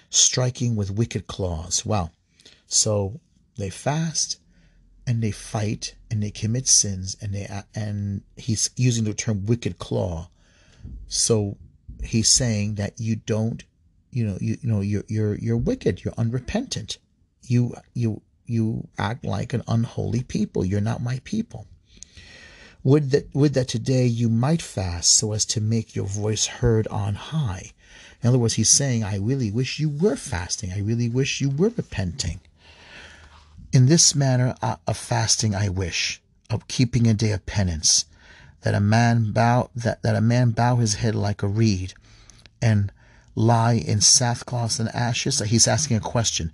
[0.08, 1.86] striking with wicked claws.
[1.86, 2.10] Wow.
[2.66, 3.20] So
[3.56, 4.38] they fast
[5.06, 9.78] and they fight and they commit sins and they and he's using the term wicked
[9.78, 10.28] claw.
[11.06, 11.56] So
[12.02, 13.62] he's saying that you don't
[14.10, 16.98] you know you, you know you're you're you're wicked, you're unrepentant.
[17.42, 20.64] You you you act like an unholy people.
[20.64, 21.66] You're not my people.
[22.82, 26.88] Would that, would that today you might fast so as to make your voice heard
[26.88, 27.72] on high.
[28.22, 30.72] In other words, he's saying, I really wish you were fasting.
[30.72, 32.40] I really wish you were repenting.
[33.72, 38.06] In this manner of fasting, I wish, of keeping a day of penance,
[38.62, 41.94] that a man bow that, that a man bow his head like a reed,
[42.60, 42.92] and
[43.40, 45.40] lie in sackcloth and ashes?
[45.40, 46.53] He's asking a question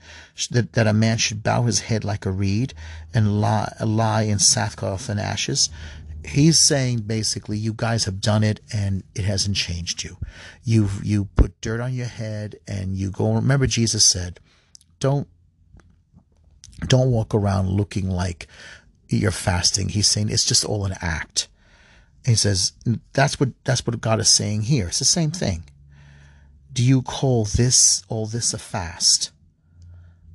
[0.51, 2.75] that, that a man should bow his head like a reed
[3.13, 5.69] and lie, lie in sackcloth and ashes.
[6.25, 10.17] He's saying basically, you guys have done it and it hasn't changed you.
[10.65, 13.35] You you put dirt on your head and you go.
[13.35, 14.41] Remember, Jesus said,
[14.99, 15.29] "Don't
[16.89, 18.49] don't walk around looking like
[19.09, 21.47] you're fasting." He's saying it's just all an act.
[22.25, 22.73] He says
[23.13, 24.89] that's what that's what God is saying here.
[24.89, 25.63] It's the same thing
[26.77, 29.31] do you call this, all this a fast?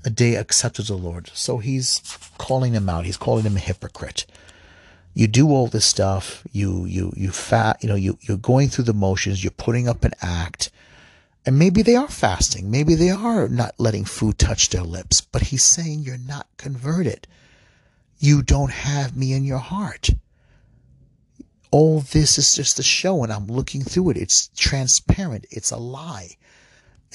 [0.03, 1.29] A day accepted the Lord.
[1.35, 2.01] So he's
[2.39, 3.05] calling him out.
[3.05, 4.25] He's calling him a hypocrite.
[5.13, 6.41] You do all this stuff.
[6.51, 9.43] You, you, you fat, you know, you, you're going through the motions.
[9.43, 10.71] You're putting up an act.
[11.45, 12.71] And maybe they are fasting.
[12.71, 15.21] Maybe they are not letting food touch their lips.
[15.21, 17.27] But he's saying you're not converted.
[18.17, 20.09] You don't have me in your heart
[21.71, 24.17] all this is just a show and I'm looking through it.
[24.17, 25.45] It's transparent.
[25.49, 26.35] It's a lie.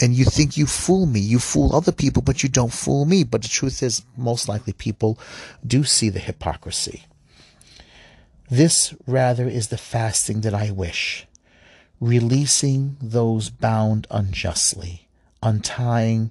[0.01, 1.21] And you think you fool me.
[1.21, 3.25] You fool other people, but you don't fool me.
[3.25, 5.19] But the truth is, most likely people
[5.67, 7.05] do see the hypocrisy.
[8.51, 11.27] This rather is the fasting that I wish,
[11.99, 15.09] releasing those bound unjustly,
[15.43, 16.31] untying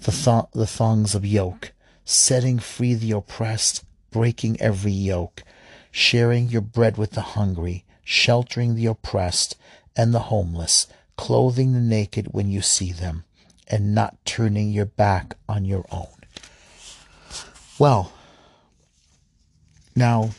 [0.00, 1.72] the, th- the thongs of yoke,
[2.04, 5.42] setting free the oppressed, breaking every yoke,
[5.90, 9.56] sharing your bread with the hungry, sheltering the oppressed
[9.96, 13.24] and the homeless, clothing the naked when you see them,
[13.66, 16.06] and not turning your back on your own.
[17.78, 18.12] Well,
[19.94, 20.30] now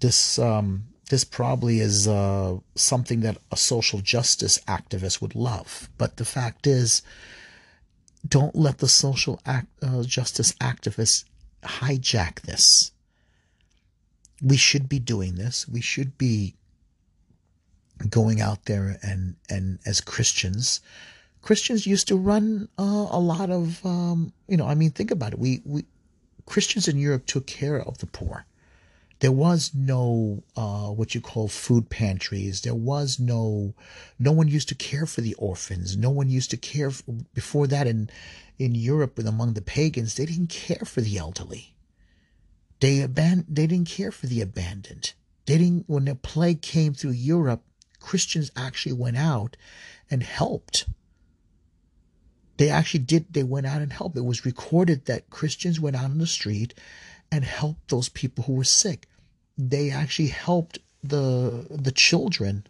[0.00, 6.16] this um, this probably is uh, something that a social justice activist would love, but
[6.16, 7.02] the fact is,
[8.26, 11.24] don't let the social act, uh, justice activists
[11.62, 12.92] hijack this
[14.42, 15.68] we should be doing this.
[15.68, 16.54] We should be
[18.08, 20.80] going out there and and as Christians,
[21.42, 24.66] Christians used to run uh, a lot of um, you know.
[24.66, 25.38] I mean, think about it.
[25.38, 25.84] We we
[26.46, 28.46] Christians in Europe took care of the poor.
[29.20, 32.60] There was no uh, what you call food pantries.
[32.60, 33.74] There was no,
[34.18, 35.96] no one used to care for the orphans.
[35.96, 38.10] No one used to care for, before that in
[38.58, 40.14] in Europe and among the pagans.
[40.14, 41.74] They didn't care for the elderly.
[42.80, 45.12] They aban- They didn't care for the abandoned.
[45.46, 45.88] They didn't.
[45.88, 47.64] When the plague came through Europe,
[48.00, 49.56] Christians actually went out
[50.10, 50.86] and helped.
[52.56, 53.32] They actually did.
[53.32, 54.16] They went out and helped.
[54.16, 56.74] It was recorded that Christians went out on the street
[57.30, 59.08] and helped those people who were sick.
[59.56, 62.66] They actually helped the the children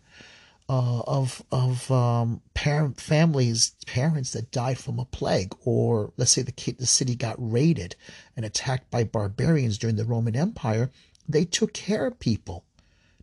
[0.69, 6.43] uh, of of um, parent families, parents that died from a plague, or let's say
[6.43, 7.97] the the city got raided
[8.37, 10.91] and attacked by barbarians during the Roman Empire.
[11.29, 12.65] They took care of people.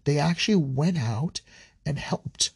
[0.04, 1.42] They actually went out
[1.86, 2.52] and helped.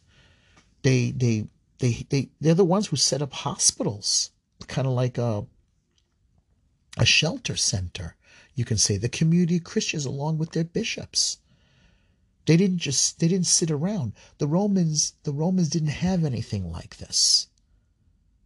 [0.84, 1.48] They they
[1.80, 4.32] they they they're the ones who set up hospitals,
[4.68, 5.46] kind of like a
[6.98, 8.16] a shelter center
[8.60, 11.38] you can say the community of Christians along with their bishops.
[12.50, 14.14] They didn't just they didn't sit around.
[14.40, 17.46] The Romans the Romans didn't have anything like this.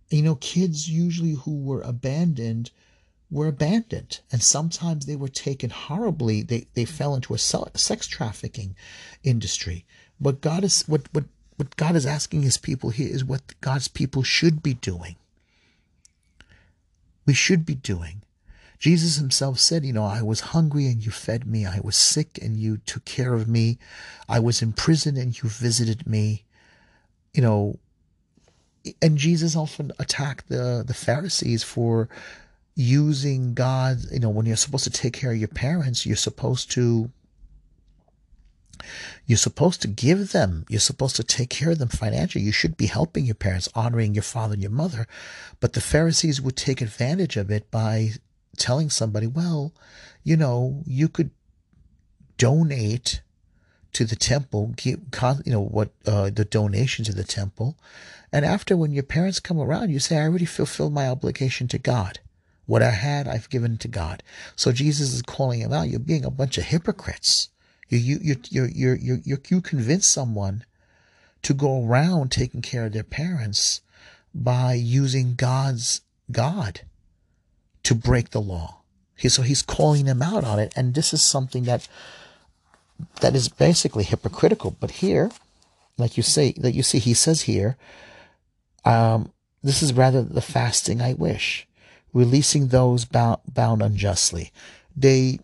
[0.10, 2.72] You know, kids usually who were abandoned
[3.32, 8.76] were abandoned and sometimes they were taken horribly they, they fell into a sex trafficking
[9.24, 9.86] industry
[10.20, 11.24] what god is what, what
[11.56, 15.16] what god is asking his people here is what god's people should be doing
[17.26, 18.22] we should be doing
[18.84, 21.66] Jesus himself said, You know, I was hungry and you fed me.
[21.66, 23.78] I was sick and you took care of me.
[24.28, 26.44] I was in prison and you visited me.
[27.34, 27.80] You know,
[29.02, 32.10] and Jesus often attacked the, the Pharisees for
[32.76, 34.00] using God.
[34.12, 37.10] You know, when you're supposed to take care of your parents, you're supposed to
[39.26, 42.44] you're supposed to give them, you're supposed to take care of them financially.
[42.44, 45.08] You should be helping your parents, honoring your father and your mother.
[45.62, 48.16] But the Pharisees would take advantage of it by
[48.58, 49.74] telling somebody, well,
[50.24, 51.32] you know, you could
[52.38, 53.22] donate
[53.94, 55.00] to the temple, give,
[55.46, 57.78] you know, what uh, the donation to the temple,
[58.32, 61.78] and after when your parents come around, you say, I already fulfilled my obligation to
[61.78, 62.20] God.
[62.66, 64.24] What I had, I've given to God.
[64.56, 65.90] So Jesus is calling him out.
[65.90, 67.50] You're being a bunch of hypocrites.
[67.90, 70.64] You you you you you you you, you convince someone
[71.44, 73.82] to go around taking care of their parents
[74.34, 76.82] by using God's God
[77.84, 78.80] to break the law.
[79.28, 81.88] So he's calling them out on it, and this is something that
[83.22, 84.76] that is basically hypocritical.
[84.80, 85.32] But here,
[85.98, 87.78] like you say, that you see, he says here,
[88.86, 89.32] um,
[89.64, 91.68] this is rather the fasting I wish,
[92.14, 94.52] releasing those bound, bound unjustly.
[94.96, 95.40] They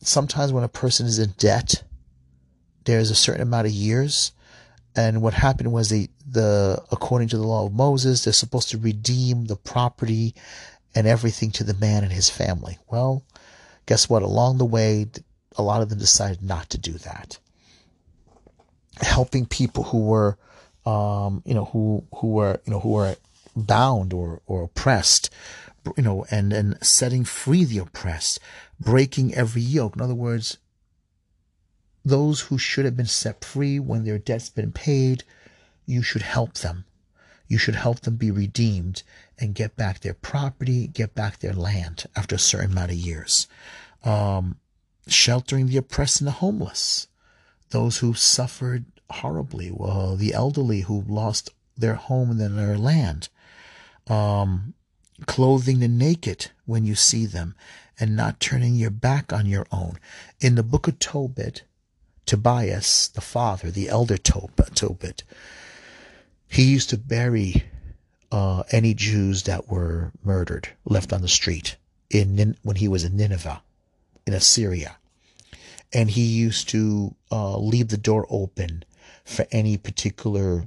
[0.00, 1.82] sometimes when a person is in debt,
[2.84, 4.32] there's a certain amount of years.
[4.96, 8.78] And what happened was the the according to the law of Moses, they're supposed to
[8.78, 10.34] redeem the property
[10.98, 12.76] and everything to the man and his family.
[12.90, 13.22] Well,
[13.86, 14.24] guess what?
[14.24, 15.06] Along the way,
[15.56, 17.38] a lot of them decided not to do that.
[19.00, 20.36] Helping people who were,
[20.84, 23.14] um, you know, who who were, you know, who were
[23.54, 25.30] bound or or oppressed,
[25.96, 28.40] you know, and and setting free the oppressed,
[28.80, 29.94] breaking every yoke.
[29.94, 30.58] In other words,
[32.04, 35.22] those who should have been set free when their debt's been paid,
[35.86, 36.86] you should help them.
[37.46, 39.04] You should help them be redeemed
[39.38, 43.46] and get back their property, get back their land after a certain amount of years.
[44.04, 44.58] Um,
[45.06, 47.08] sheltering the oppressed and the homeless,
[47.70, 53.28] those who suffered horribly, well, the elderly who lost their home and their land,
[54.08, 54.74] um,
[55.26, 57.54] clothing the naked when you see them,
[58.00, 59.98] and not turning your back on your own.
[60.40, 61.62] In the book of Tobit,
[62.26, 65.24] Tobias, the father, the elder Tobit,
[66.48, 67.64] he used to bury
[68.30, 71.76] uh, any Jews that were murdered, left on the street
[72.10, 73.62] in when he was in Nineveh,
[74.26, 74.96] in Assyria,
[75.92, 78.84] and he used to uh, leave the door open
[79.24, 80.64] for any particular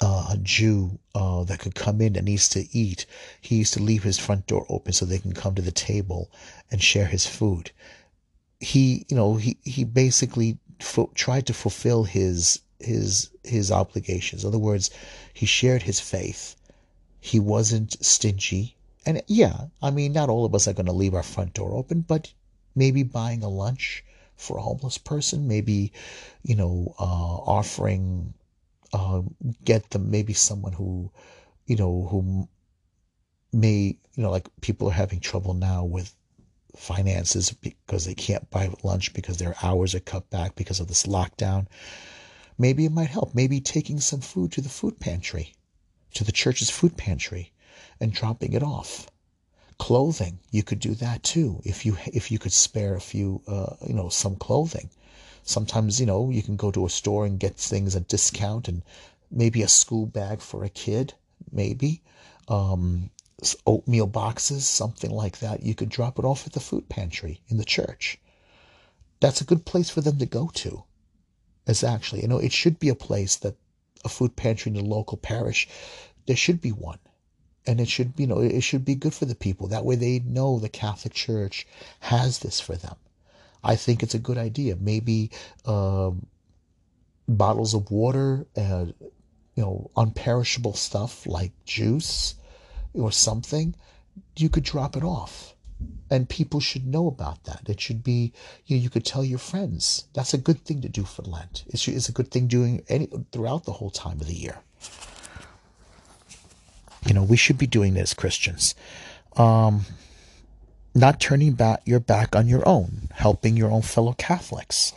[0.00, 3.06] uh, Jew uh, that could come in that needs to eat.
[3.40, 6.30] He used to leave his front door open so they can come to the table
[6.70, 7.70] and share his food.
[8.60, 10.58] He, you know, he he basically
[11.14, 14.44] tried to fulfill his his his obligations.
[14.44, 14.90] In other words,
[15.32, 16.56] he shared his faith.
[17.20, 18.76] He wasn't stingy.
[19.06, 21.74] And yeah, I mean, not all of us are going to leave our front door
[21.74, 22.32] open, but
[22.74, 24.04] maybe buying a lunch
[24.36, 25.92] for a homeless person, maybe,
[26.42, 28.34] you know, uh, offering,
[28.92, 29.22] uh,
[29.64, 31.10] get them maybe someone who,
[31.66, 32.48] you know, who
[33.52, 36.14] may, you know, like people are having trouble now with
[36.76, 41.04] finances because they can't buy lunch because their hours are cut back because of this
[41.04, 41.66] lockdown.
[42.58, 43.34] Maybe it might help.
[43.34, 45.54] Maybe taking some food to the food pantry,
[46.14, 47.52] to the church's food pantry,
[48.00, 49.08] and dropping it off.
[49.78, 53.74] clothing you could do that too if you if you could spare a few uh,
[53.86, 54.88] you know some clothing
[55.42, 58.82] sometimes you know you can go to a store and get things at discount and
[59.30, 61.12] maybe a school bag for a kid
[61.50, 62.00] maybe
[62.48, 63.10] um,
[63.66, 67.56] oatmeal boxes something like that you could drop it off at the food pantry in
[67.56, 68.18] the church
[69.20, 70.84] that's a good place for them to go to
[71.66, 73.56] is actually you know it should be a place that
[74.04, 75.68] a food pantry in the local parish
[76.26, 76.98] there should be one.
[77.66, 79.68] And it should you know it should be good for the people.
[79.68, 81.66] That way they know the catholic church
[82.00, 82.96] has this for them.
[83.62, 84.76] I think it's a good idea.
[84.76, 85.30] Maybe
[85.64, 86.10] uh,
[87.26, 88.86] bottles of water uh,
[89.54, 92.34] you know unperishable stuff like juice
[92.92, 93.74] or something
[94.36, 95.53] you could drop it off
[96.10, 98.32] and people should know about that it should be
[98.66, 101.64] you know, you could tell your friends that's a good thing to do for lent
[101.68, 104.58] it's, it's a good thing doing any throughout the whole time of the year
[107.06, 108.74] you know, we should be doing this, Christians.
[109.36, 109.84] Um,
[110.94, 114.92] not turning back your back on your own, helping your own fellow Catholics.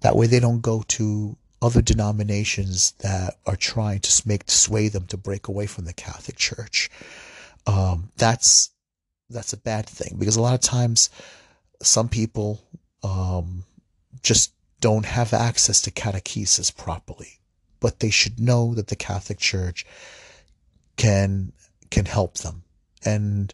[0.00, 5.06] That way they don't go to other denominations that are trying to make sway them
[5.06, 6.90] to break away from the Catholic Church.
[7.66, 8.70] Um, that's
[9.34, 11.10] that's a bad thing because a lot of times
[11.82, 12.62] some people
[13.02, 13.64] um,
[14.22, 17.40] just don't have access to catechesis properly,
[17.80, 19.86] but they should know that the Catholic Church
[20.96, 21.52] can
[21.90, 22.64] can help them.
[23.04, 23.52] And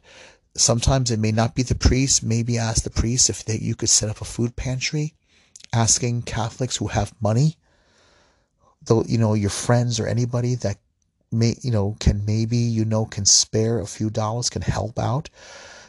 [0.54, 2.22] sometimes it may not be the priest.
[2.22, 5.14] Maybe ask the priest if they, you could set up a food pantry,
[5.72, 7.56] asking Catholics who have money,
[8.84, 10.78] though you know your friends or anybody that
[11.32, 15.30] may you know can maybe you know can spare a few dollars can help out.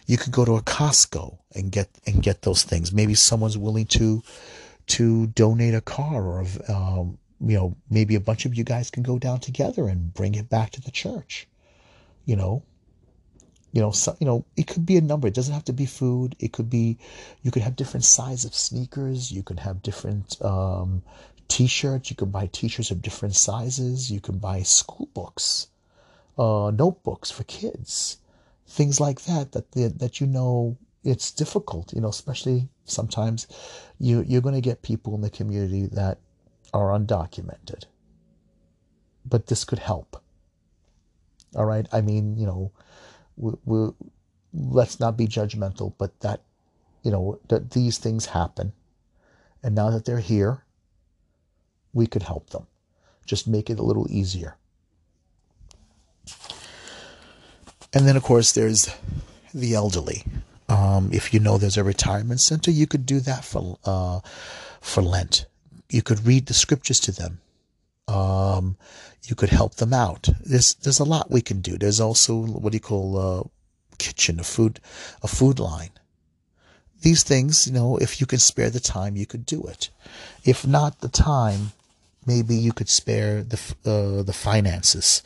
[0.08, 2.92] You could go to a Costco and get and get those things.
[2.92, 4.24] Maybe someone's willing to
[4.88, 9.04] to donate a car or um, you know, maybe a bunch of you guys can
[9.04, 11.48] go down together and bring it back to the church.
[12.26, 12.64] You know,
[13.74, 15.28] you know, so, you know, it could be a number.
[15.28, 16.36] It doesn't have to be food.
[16.40, 16.98] It could be,
[17.42, 19.32] you could have different size of sneakers.
[19.32, 21.02] You could have different um,
[21.52, 22.10] t-shirts.
[22.10, 24.10] You could buy t-shirts of different sizes.
[24.10, 25.68] You can buy school books,
[26.38, 28.18] uh, notebooks for kids,
[28.66, 29.52] things like that.
[29.52, 31.94] That that you know it's difficult.
[31.94, 33.48] You know, especially sometimes
[34.00, 36.20] you you're going to get people in the community that
[36.74, 37.84] are undocumented.
[39.26, 40.22] But this could help.
[41.56, 41.88] All right.
[41.92, 42.72] I mean, you know,
[43.36, 43.92] we, we,
[44.54, 46.42] let's not be judgmental, but that,
[47.04, 48.72] you know, that these things happen.
[49.62, 50.64] And now that they're here,
[51.94, 52.68] we could help them.
[53.26, 54.58] Just make it a little easier.
[57.94, 58.94] And then, of course, there's
[59.54, 60.24] the elderly.
[60.70, 64.22] Um, if you know there's a retirement center, you could do that for uh,
[64.80, 65.46] for Lent
[65.92, 67.42] you could read the scriptures to them.
[68.08, 68.78] Um,
[69.24, 70.30] you could help them out.
[70.44, 71.78] There's there's a lot we can do.
[71.78, 74.80] There's also what do you call a kitchen, a food,
[75.22, 75.92] a food line.
[77.02, 79.90] These things, you know, if you can spare the time, you could do it.
[80.44, 81.72] If not the time,
[82.26, 85.24] maybe you could spare the uh, the finances,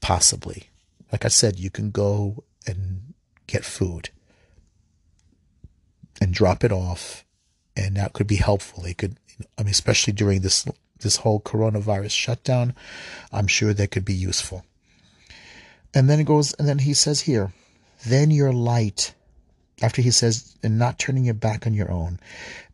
[0.00, 0.70] possibly.
[1.12, 3.14] Like I said, you can go and
[3.46, 4.10] get food
[6.20, 7.24] and drop it off,
[7.76, 8.84] and that could be helpful.
[8.84, 9.16] It could
[9.56, 10.66] I mean, especially during this
[11.00, 12.74] this whole coronavirus shutdown,
[13.32, 14.64] I'm sure that could be useful.
[15.94, 17.52] And then it goes, and then he says here,
[18.06, 19.14] then your light,
[19.80, 22.18] after he says, and not turning your back on your own,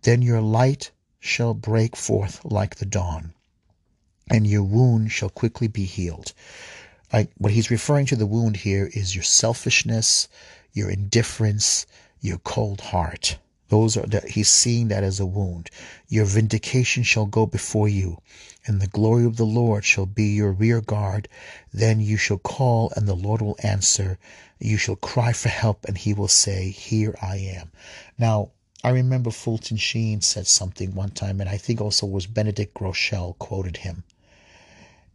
[0.03, 0.91] then your light
[1.21, 3.35] shall break forth like the dawn,
[4.31, 6.33] and your wound shall quickly be healed.
[7.13, 10.29] I, what he's referring to the wound here is your selfishness,
[10.73, 11.87] your indifference,
[12.21, 13.39] your cold heart.
[13.69, 15.71] Those are that he's seeing that as a wound.
[16.09, 18.19] Your vindication shall go before you,
[18.67, 21.29] and the glory of the Lord shall be your rear guard.
[21.73, 24.19] Then you shall call, and the Lord will answer.
[24.59, 27.73] You shall cry for help, and he will say, Here I am.
[28.19, 28.51] Now,
[28.83, 33.39] I remember Fulton Sheen said something one time, and I think also was Benedict Groeschel
[33.39, 34.05] quoted him.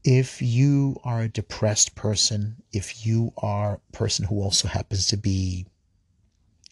[0.04, 5.18] If you are a depressed person, if you are a person who also happens to
[5.18, 5.66] be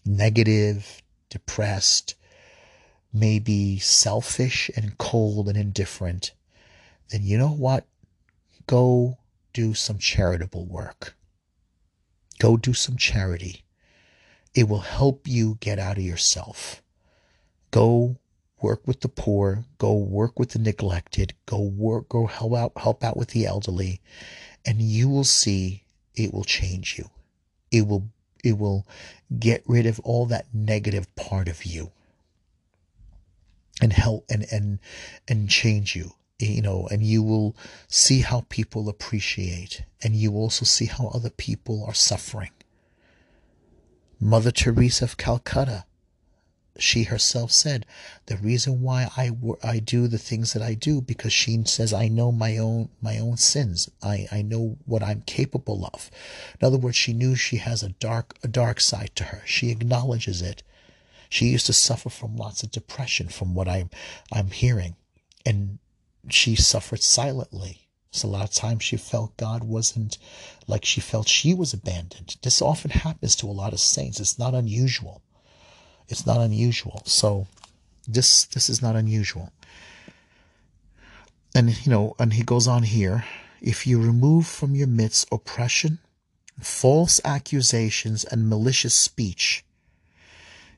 [0.05, 2.15] negative, depressed,
[3.13, 6.33] maybe selfish and cold and indifferent,
[7.09, 7.85] then you know what?
[8.65, 9.17] Go
[9.53, 11.15] do some charitable work.
[12.39, 13.65] Go do some charity.
[14.53, 16.81] It will help you get out of yourself.
[17.71, 18.17] Go
[18.61, 23.03] work with the poor, go work with the neglected, go work go help out help
[23.03, 24.01] out with the elderly,
[24.65, 25.83] and you will see
[26.15, 27.09] it will change you.
[27.71, 28.09] It will
[28.43, 28.87] it will
[29.39, 31.91] get rid of all that negative part of you
[33.81, 34.79] and help and and
[35.27, 37.55] and change you you know and you will
[37.87, 42.51] see how people appreciate and you also see how other people are suffering
[44.19, 45.85] Mother Teresa of Calcutta,
[46.79, 47.85] she herself said,
[48.27, 49.31] the reason why I,
[49.63, 53.17] I do the things that I do because she says I know my own my
[53.19, 53.89] own sins.
[54.03, 56.11] I, I know what I'm capable of.
[56.59, 59.41] In other words, she knew she has a dark a dark side to her.
[59.45, 60.63] She acknowledges it.
[61.29, 63.89] She used to suffer from lots of depression from what I'm
[64.31, 64.95] I'm hearing.
[65.45, 65.79] And
[66.29, 67.87] she suffered silently.
[68.11, 70.17] So a lot of times she felt God wasn't
[70.67, 72.37] like she felt she was abandoned.
[72.41, 74.19] This often happens to a lot of saints.
[74.19, 75.21] It's not unusual.
[76.09, 77.01] It's not unusual.
[77.05, 77.47] So
[78.07, 79.51] this this is not unusual.
[81.53, 83.25] And you know, and he goes on here,
[83.61, 85.99] if you remove from your midst oppression,
[86.59, 89.65] false accusations and malicious speech,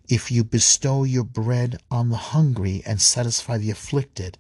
[0.08, 4.38] if you bestow your bread on the hungry and satisfy the afflicted,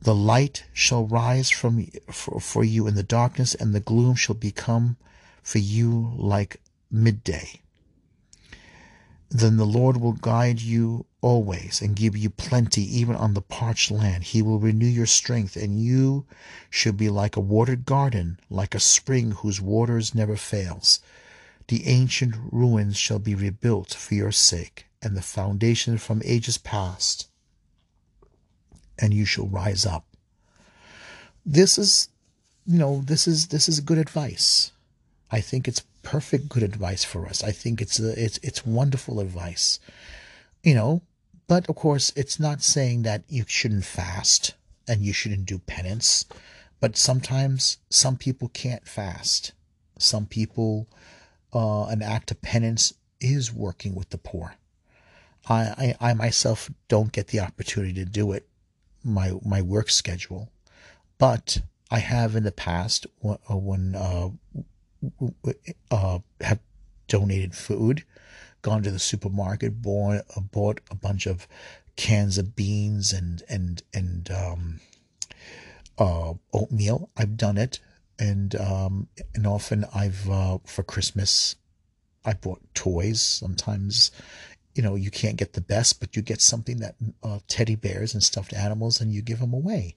[0.00, 4.36] the light shall rise from for, for you in the darkness, and the gloom shall
[4.36, 4.96] become
[5.42, 7.60] for you like midday.
[9.30, 13.90] Then the Lord will guide you always and give you plenty even on the parched
[13.90, 14.24] land.
[14.24, 16.24] He will renew your strength, and you
[16.70, 21.00] shall be like a watered garden, like a spring whose waters never fails.
[21.68, 27.28] The ancient ruins shall be rebuilt for your sake, and the foundation from ages past
[28.98, 30.04] and you shall rise up.
[31.46, 32.08] This is,
[32.66, 34.72] you know, this is this is good advice.
[35.30, 37.44] I think it's perfect good advice for us.
[37.44, 39.78] I think it's a, it's it's wonderful advice.
[40.62, 41.02] You know,
[41.46, 44.54] but of course, it's not saying that you shouldn't fast
[44.88, 46.24] and you shouldn't do penance.
[46.80, 49.52] But sometimes some people can't fast.
[49.98, 50.88] Some people,
[51.52, 54.54] uh, an act of penance is working with the poor.
[55.48, 58.48] I, I, I myself don't get the opportunity to do it
[59.04, 60.48] my my work schedule,
[61.18, 64.30] but I have in the past when uh,
[65.90, 66.60] uh, have
[67.06, 68.04] donated food,
[68.62, 71.46] gone to the supermarket, bought uh, bought a bunch of
[71.96, 74.80] cans of beans and and and um,
[75.98, 77.10] uh, oatmeal.
[77.16, 77.80] I've done it,
[78.18, 81.56] and um, and often I've uh, for Christmas
[82.24, 83.22] I bought toys.
[83.22, 84.10] Sometimes
[84.78, 86.94] you know, you can't get the best, but you get something that
[87.24, 89.96] uh, teddy bears and stuffed animals and you give them away.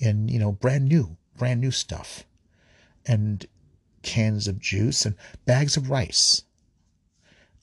[0.00, 2.22] And, you know, brand new, brand new stuff.
[3.04, 3.44] And
[4.02, 6.42] cans of juice and bags of rice.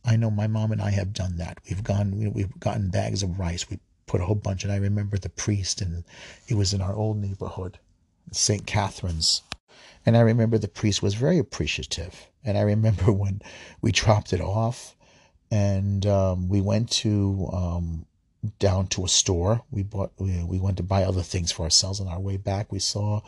[0.06, 1.58] I know my mom and I have done that.
[1.68, 3.70] We've gone, we've gotten bags of rice.
[3.70, 6.04] We put a whole bunch, and I remember the priest, and
[6.48, 7.78] it was in our old neighborhood,
[8.32, 8.66] St.
[8.66, 9.42] Catherine's.
[10.06, 12.28] And I remember the priest was very appreciative.
[12.44, 13.42] And I remember when
[13.82, 14.96] we dropped it off,
[15.52, 18.06] and um, we went to um,
[18.60, 19.64] down to a store.
[19.72, 22.00] We bought we, we went to buy other things for ourselves.
[22.00, 23.22] On our way back, we saw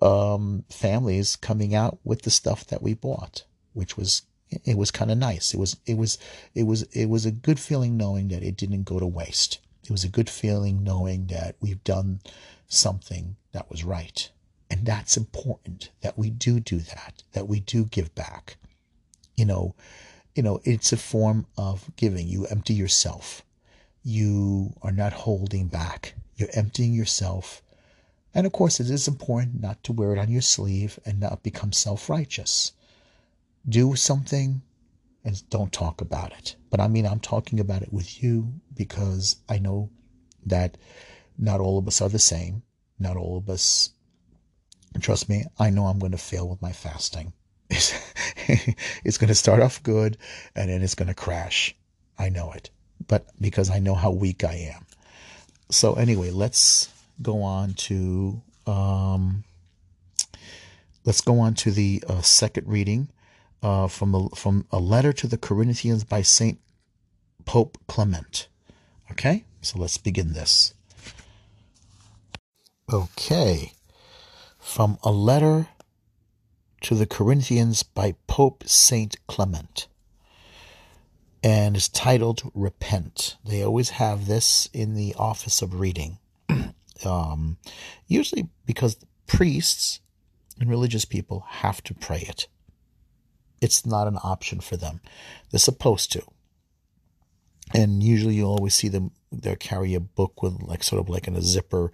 [0.00, 5.10] um, families coming out with the stuff that we bought, which was it was kind
[5.10, 5.54] of nice.
[5.54, 6.18] It was it was
[6.54, 9.58] it was it was a good feeling knowing that it didn't go to waste.
[9.84, 12.20] It was a good feeling knowing that we've done
[12.68, 14.30] something that was right.
[14.68, 18.56] And that's important that we do do that, that we do give back.
[19.36, 19.74] You know,
[20.34, 22.26] you know, it's a form of giving.
[22.26, 23.42] You empty yourself.
[24.02, 26.14] You are not holding back.
[26.36, 27.62] You're emptying yourself.
[28.36, 31.42] And of course, it is important not to wear it on your sleeve and not
[31.42, 32.72] become self righteous.
[33.66, 34.60] Do something
[35.24, 36.54] and don't talk about it.
[36.68, 39.88] But I mean, I'm talking about it with you because I know
[40.44, 40.76] that
[41.38, 42.62] not all of us are the same.
[42.98, 43.88] Not all of us,
[45.00, 47.32] trust me, I know I'm going to fail with my fasting.
[47.70, 50.18] it's going to start off good
[50.54, 51.74] and then it's going to crash.
[52.18, 52.68] I know it,
[53.08, 54.84] but because I know how weak I am.
[55.70, 56.90] So anyway, let's
[57.20, 59.44] go on to um,
[61.04, 63.08] let's go on to the uh, second reading
[63.62, 66.58] uh, from the from a letter to the Corinthians by Saint
[67.44, 68.48] Pope Clement.
[69.10, 70.74] Okay, so let's begin this.
[72.92, 73.72] Okay,
[74.58, 75.68] from a letter
[76.82, 79.88] to the Corinthians by Pope Saint Clement
[81.42, 83.36] and is titled Repent.
[83.44, 86.18] They always have this in the office of reading.
[87.04, 87.58] Um,
[88.06, 90.00] usually because priests
[90.60, 92.48] and religious people have to pray it.
[93.60, 95.00] It's not an option for them.
[95.50, 96.22] They're supposed to.
[97.74, 101.26] And usually you always see them they'll carry a book with like sort of like
[101.26, 101.92] in a zipper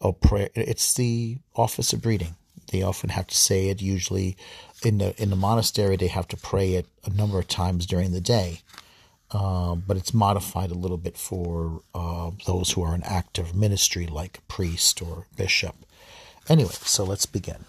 [0.00, 0.48] or prayer.
[0.54, 2.36] It's the office of reading.
[2.70, 3.82] They often have to say it.
[3.82, 4.36] Usually,
[4.84, 8.12] in the in the monastery, they have to pray it a number of times during
[8.12, 8.60] the day.
[9.32, 14.06] Uh, but it's modified a little bit for uh, those who are in active ministry,
[14.06, 15.74] like a priest or bishop.
[16.48, 17.64] Anyway, so let's begin.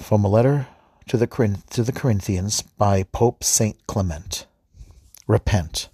[0.00, 0.68] From a letter
[1.08, 1.26] to the,
[1.70, 3.76] to the Corinthians by Pope St.
[3.86, 4.46] Clement
[5.26, 5.88] Repent.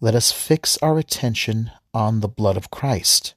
[0.00, 3.34] Let us fix our attention on the blood of Christ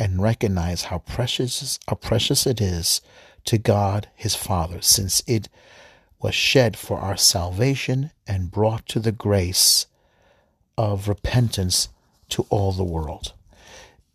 [0.00, 3.00] and recognize how precious, how precious it is
[3.44, 5.48] to God his Father, since it
[6.22, 9.86] was shed for our salvation and brought to the grace
[10.78, 11.88] of repentance
[12.28, 13.32] to all the world.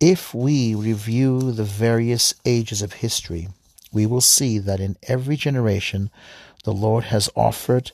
[0.00, 3.48] If we review the various ages of history,
[3.92, 6.10] we will see that in every generation
[6.64, 7.92] the Lord has offered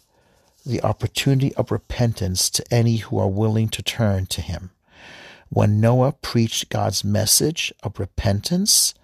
[0.64, 4.70] the opportunity of repentance to any who are willing to turn to Him.
[5.50, 8.94] When Noah preached God's message of repentance,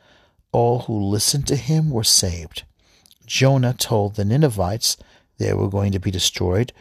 [0.52, 2.64] all who listened to him were saved.
[3.30, 4.96] Jonah told the Ninevites
[5.38, 6.72] they were going to be destroyed,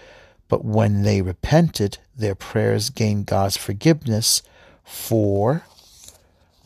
[0.48, 4.42] but when they repented, their prayers gained God's forgiveness
[4.84, 5.64] for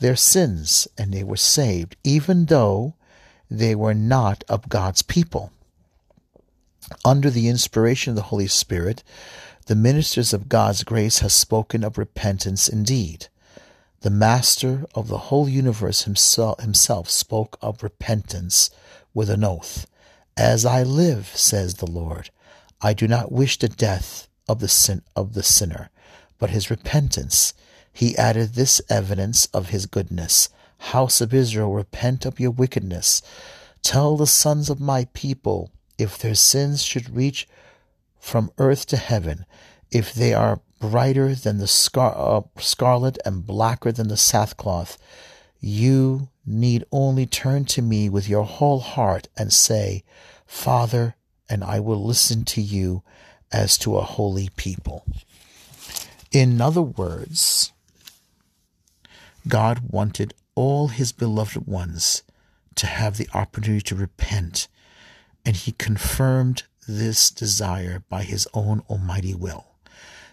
[0.00, 2.94] their sins, and they were saved, even though
[3.50, 5.52] they were not of God's people.
[7.04, 9.04] Under the inspiration of the Holy Spirit,
[9.66, 13.28] the ministers of God's grace have spoken of repentance indeed.
[14.00, 18.70] The Master of the whole universe himself, himself spoke of repentance
[19.14, 19.86] with an oath.
[20.36, 22.30] As I live, says the Lord,
[22.82, 25.90] I do not wish the death of the sin of the sinner,
[26.38, 27.54] but his repentance.
[27.92, 30.48] He added this evidence of his goodness.
[30.78, 33.22] House of Israel, repent of your wickedness.
[33.82, 37.46] Tell the sons of my people, if their sins should reach
[38.18, 39.46] from earth to heaven,
[39.90, 44.98] if they are brighter than the scar- uh, scarlet and blacker than the sackcloth,
[45.60, 50.04] you need only turn to me with your whole heart and say,
[50.46, 51.16] Father,
[51.48, 53.02] and I will listen to you
[53.52, 55.04] as to a holy people.
[56.32, 57.72] In other words,
[59.46, 62.22] God wanted all his beloved ones
[62.76, 64.68] to have the opportunity to repent,
[65.44, 69.66] and he confirmed this desire by his own almighty will.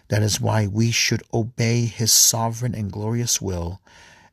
[0.08, 3.80] That is why we should obey his sovereign and glorious will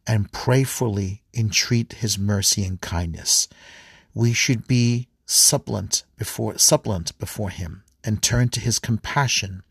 [0.10, 3.48] and prayerfully entreat his mercy and kindness.
[4.16, 9.62] We should be suppliant before suppliant before him and turn to his compassion,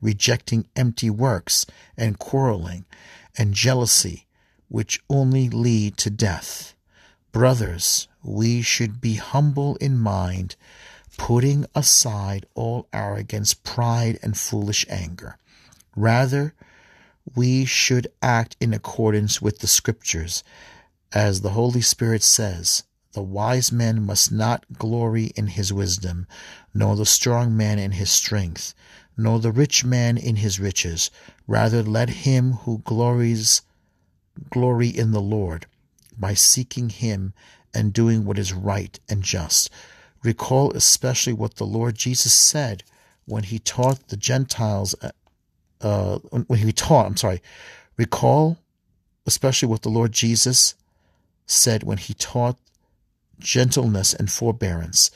[0.00, 1.66] rejecting empty works
[1.98, 2.86] and quarreling
[3.36, 4.26] and jealousy,
[4.68, 6.74] which only lead to death.
[7.30, 10.56] Brothers, we should be humble in mind
[11.18, 15.36] putting aside all arrogance, pride, and foolish anger.
[15.94, 16.54] Rather,
[17.34, 20.44] we should act in accordance with the Scriptures.
[21.12, 26.26] As the Holy Spirit says, the wise man must not glory in his wisdom,
[26.74, 28.74] nor the strong man in his strength,
[29.16, 31.10] nor the rich man in his riches.
[31.46, 33.62] Rather, let him who glories
[34.50, 35.66] glory in the Lord
[36.18, 37.32] by seeking him
[37.72, 39.70] and doing what is right and just.
[40.24, 42.82] Recall especially what the Lord Jesus said
[43.26, 44.94] when he taught the Gentiles,
[45.84, 47.40] uh, when he taught, I'm sorry,
[47.96, 48.58] recall
[49.26, 50.74] especially what the Lord Jesus
[51.46, 52.58] said when he taught
[53.38, 55.10] gentleness and forbearance.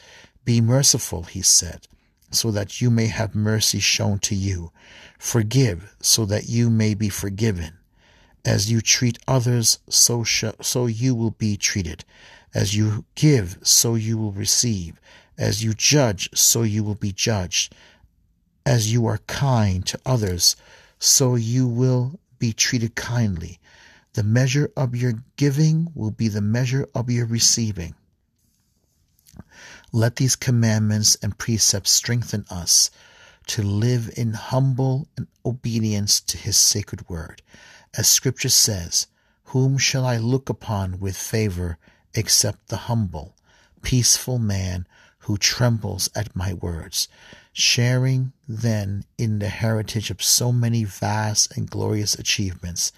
[0.45, 1.87] Be merciful, he said,
[2.31, 4.73] so that you may have mercy shown to you.
[5.19, 7.79] Forgive, so that you may be forgiven.
[8.45, 12.05] As you treat others, so, sh- so you will be treated.
[12.55, 15.01] As you give, so you will receive.
[15.37, 17.75] As you judge, so you will be judged.
[18.69, 20.55] As you are kind to others,
[20.99, 23.61] so you will be treated kindly.
[24.13, 27.95] The measure of your giving will be the measure of your receiving.
[29.91, 32.91] Let these commandments and precepts strengthen us
[33.47, 35.09] to live in humble
[35.47, 37.41] obedience to his sacred word.
[37.97, 39.07] As scripture says,
[39.45, 41.79] Whom shall I look upon with favor
[42.13, 43.35] except the humble,
[43.81, 44.87] peaceful man
[45.21, 47.09] who trembles at my words,
[47.59, 52.93] sharing then in the heritage of so many vast and glorious achievements.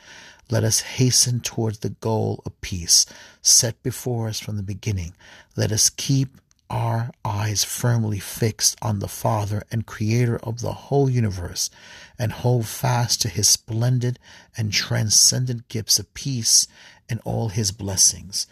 [0.51, 3.07] Let us hasten towards the goal of peace
[3.41, 5.15] set before us from the beginning.
[5.57, 6.29] Let us keep
[6.69, 11.69] our eyes firmly fixed on the Father and Creator of the whole universe,
[12.17, 14.19] and hold fast to His splendid
[14.57, 16.69] and transcendent gifts of peace
[17.09, 18.47] and all His blessings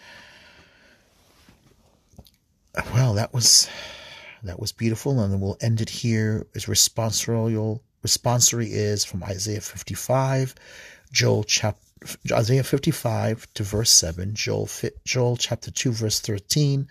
[2.92, 3.68] well, that was
[4.44, 6.46] that was beautiful, and then we'll end it here.
[6.54, 10.54] As responsorial responsory is from Isaiah 55,
[11.12, 11.80] Joel chapter
[12.30, 14.68] Isaiah 55 to verse 7, Joel,
[15.04, 16.88] Joel chapter 2 verse 13,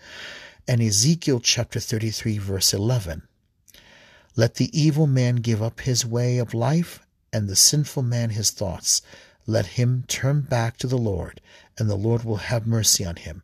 [0.66, 3.22] and Ezekiel chapter 33 verse 11.
[4.36, 7.00] Let the evil man give up his way of life,
[7.32, 9.02] and the sinful man his thoughts.
[9.46, 11.40] Let him turn back to the Lord,
[11.78, 13.42] and the Lord will have mercy on him.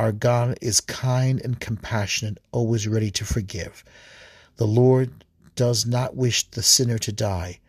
[0.00, 3.84] Our God is kind and compassionate, always ready to forgive.
[4.56, 5.26] The Lord
[5.56, 7.60] does not wish the sinner to die,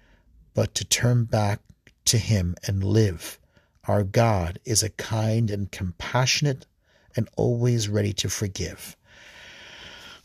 [0.54, 1.60] but to turn back
[2.06, 3.38] to Him and live.
[3.84, 6.66] Our God is a kind and compassionate
[7.18, 8.96] and always ready to forgive.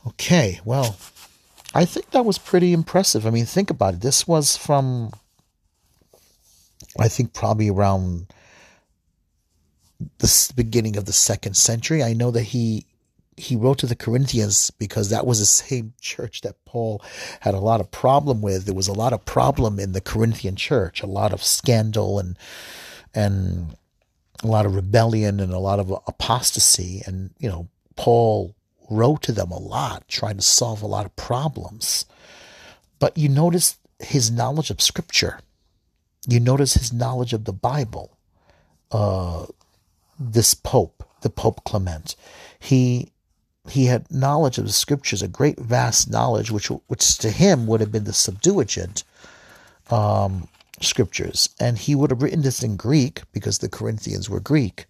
[0.06, 0.96] Okay, well,
[1.74, 3.26] I think that was pretty impressive.
[3.26, 4.00] I mean, think about it.
[4.00, 5.10] This was from,
[6.96, 8.32] I think, probably around
[10.18, 12.02] the beginning of the second century.
[12.02, 12.86] I know that he
[13.36, 17.02] he wrote to the Corinthians because that was the same church that Paul
[17.40, 18.64] had a lot of problem with.
[18.64, 22.38] There was a lot of problem in the Corinthian church, a lot of scandal and
[23.14, 23.76] and
[24.42, 27.02] a lot of rebellion and a lot of apostasy.
[27.06, 28.54] And you know, Paul
[28.90, 32.06] wrote to them a lot, trying to solve a lot of problems.
[32.98, 35.40] But you notice his knowledge of Scripture.
[36.26, 38.16] You notice his knowledge of the Bible.
[38.90, 39.46] Uh,
[40.18, 42.16] this Pope, the Pope Clement,
[42.58, 43.12] he
[43.68, 47.80] he had knowledge of the Scriptures, a great vast knowledge, which which to him would
[47.80, 49.04] have been the Septuagint
[49.90, 50.48] um,
[50.80, 54.86] Scriptures, and he would have written this in Greek because the Corinthians were Greek.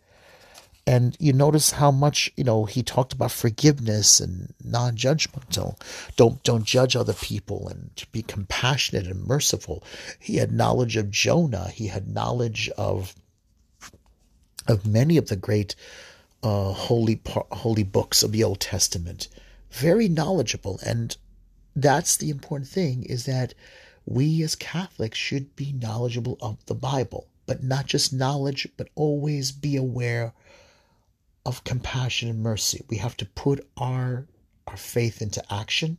[0.89, 5.81] And you notice how much you know he talked about forgiveness and non-judgmental.
[6.16, 9.83] Don't don't judge other people and to be compassionate and merciful.
[10.20, 11.70] He had knowledge of jonah.
[11.70, 13.14] He had knowledge of
[14.68, 15.74] of many of the great
[16.42, 17.20] uh, holy
[17.52, 19.28] holy books of the old testament
[19.70, 21.16] very knowledgeable and
[21.74, 23.54] that's the important thing is that
[24.04, 29.52] we as catholics should be knowledgeable of the bible but not just knowledge but always
[29.52, 30.34] be aware
[31.46, 32.84] of compassion and mercy.
[32.88, 34.26] We have to put our
[34.66, 35.96] our faith into action.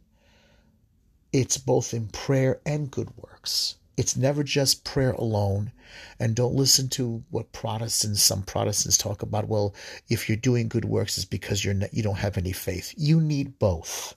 [1.31, 3.75] It's both in prayer and good works.
[3.97, 5.71] It's never just prayer alone.
[6.19, 9.47] And don't listen to what Protestants, some Protestants talk about.
[9.47, 9.73] Well,
[10.09, 12.93] if you're doing good works, it's because you're not, you don't have any faith.
[12.95, 14.15] You need both.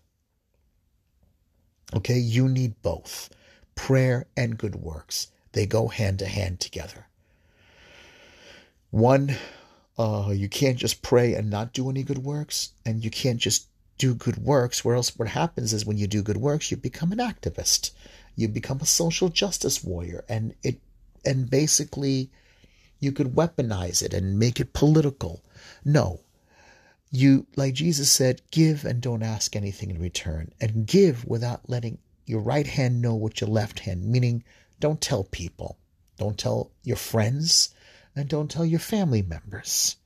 [1.94, 3.30] Okay, you need both
[3.74, 5.28] prayer and good works.
[5.52, 7.06] They go hand to hand together.
[8.90, 9.36] One
[10.00, 13.68] uh, you can't just pray and not do any good works, and you can't just
[13.98, 14.82] do good works.
[14.82, 15.14] Where else?
[15.18, 17.90] What happens is when you do good works, you become an activist.
[18.36, 20.80] You become a social justice warrior, and it
[21.24, 22.30] and basically
[22.98, 25.42] you could weaponize it and make it political.
[25.84, 26.20] No,
[27.10, 31.98] you like Jesus said, give and don't ask anything in return, and give without letting
[32.26, 34.04] your right hand know what your left hand.
[34.04, 34.44] Meaning,
[34.78, 35.78] don't tell people,
[36.16, 37.74] don't tell your friends
[38.14, 39.96] and don't tell your family members.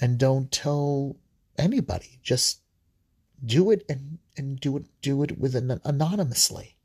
[0.00, 1.16] And don't tell
[1.58, 2.20] anybody.
[2.22, 2.60] Just
[3.44, 6.76] do it and, and do it do it with an anonymously.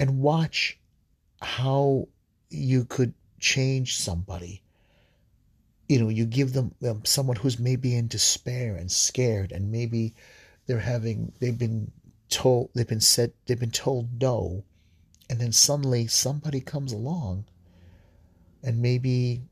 [0.00, 0.80] And watch
[1.40, 2.08] how
[2.48, 4.62] you could change somebody.
[5.88, 10.14] You know, you give them um, someone who's maybe in despair and scared, and maybe
[10.66, 11.92] they're having they've been
[12.28, 14.64] told they've been said they've been told no,
[15.28, 17.44] and then suddenly somebody comes along
[18.62, 19.42] and maybe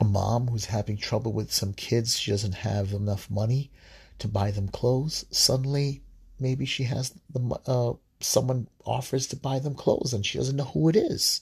[0.00, 3.70] a mom who's having trouble with some kids, she doesn't have enough money
[4.18, 5.24] to buy them clothes.
[5.30, 6.02] Suddenly,
[6.38, 10.64] maybe she has the uh, someone offers to buy them clothes and she doesn't know
[10.64, 11.40] who it is.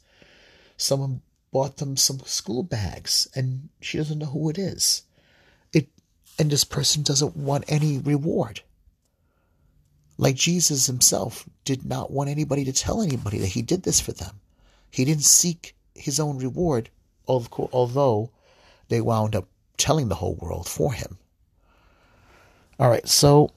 [0.76, 5.02] Someone bought them some school bags and she doesn't know who it is.
[5.72, 5.88] It
[6.38, 8.62] and this person doesn't want any reward.
[10.16, 14.12] Like Jesus himself did not want anybody to tell anybody that he did this for
[14.12, 14.40] them.
[14.90, 16.90] He didn't seek his own reward,
[17.26, 18.30] although
[18.88, 21.18] they wound up telling the whole world for him.
[22.80, 23.50] All right, so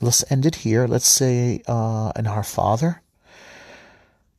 [0.00, 0.86] let's end it here.
[0.86, 3.02] Let's say, uh, in Our Father,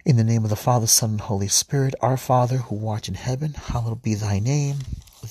[0.06, 3.14] in the name of the Father, Son, and Holy Spirit, Our Father, who art in
[3.14, 4.78] heaven, hallowed be thy name.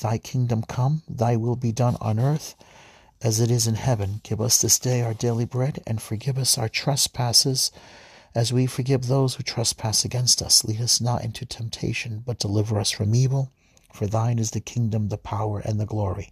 [0.01, 2.55] Thy kingdom come, thy will be done on earth
[3.23, 4.21] as it is in heaven.
[4.23, 7.71] Give us this day our daily bread, and forgive us our trespasses
[8.35, 10.65] as we forgive those who trespass against us.
[10.65, 13.51] Lead us not into temptation, but deliver us from evil.
[13.93, 16.31] For thine is the kingdom, the power, and the glory,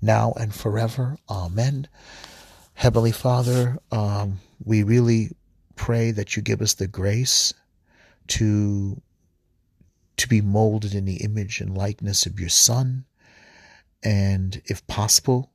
[0.00, 1.18] now and forever.
[1.28, 1.86] Amen.
[2.78, 5.30] Heavenly Father, um, we really
[5.74, 7.52] pray that you give us the grace
[8.28, 9.02] to
[10.16, 13.04] to be molded in the image and likeness of your Son,
[14.04, 15.50] and if possible,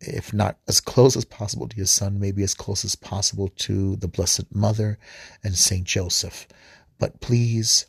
[0.00, 3.96] if not as close as possible to your son, maybe as close as possible to
[3.96, 5.00] the Blessed Mother
[5.42, 6.46] and Saint Joseph.
[7.00, 7.86] But please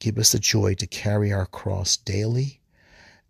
[0.00, 2.60] give us the joy to carry our cross daily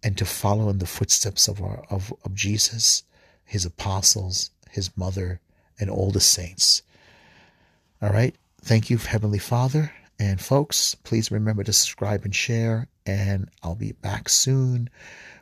[0.03, 3.03] and to follow in the footsteps of our of, of Jesus,
[3.45, 5.41] his apostles, his mother,
[5.79, 6.83] and all the saints.
[8.03, 8.35] All right.
[8.63, 9.93] Thank you, Heavenly Father.
[10.19, 12.89] And folks, please remember to subscribe and share.
[13.07, 14.91] And I'll be back soon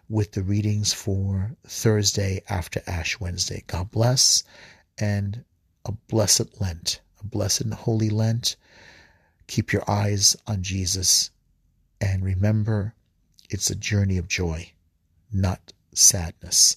[0.08, 3.64] with the readings for Thursday after Ash Wednesday.
[3.66, 4.44] God bless
[4.98, 5.44] and
[5.84, 8.56] a blessed Lent, a blessed and holy Lent.
[9.46, 11.30] Keep your eyes on Jesus
[12.00, 12.94] and remember
[13.50, 14.72] it's a journey of joy,
[15.32, 16.76] not sadness.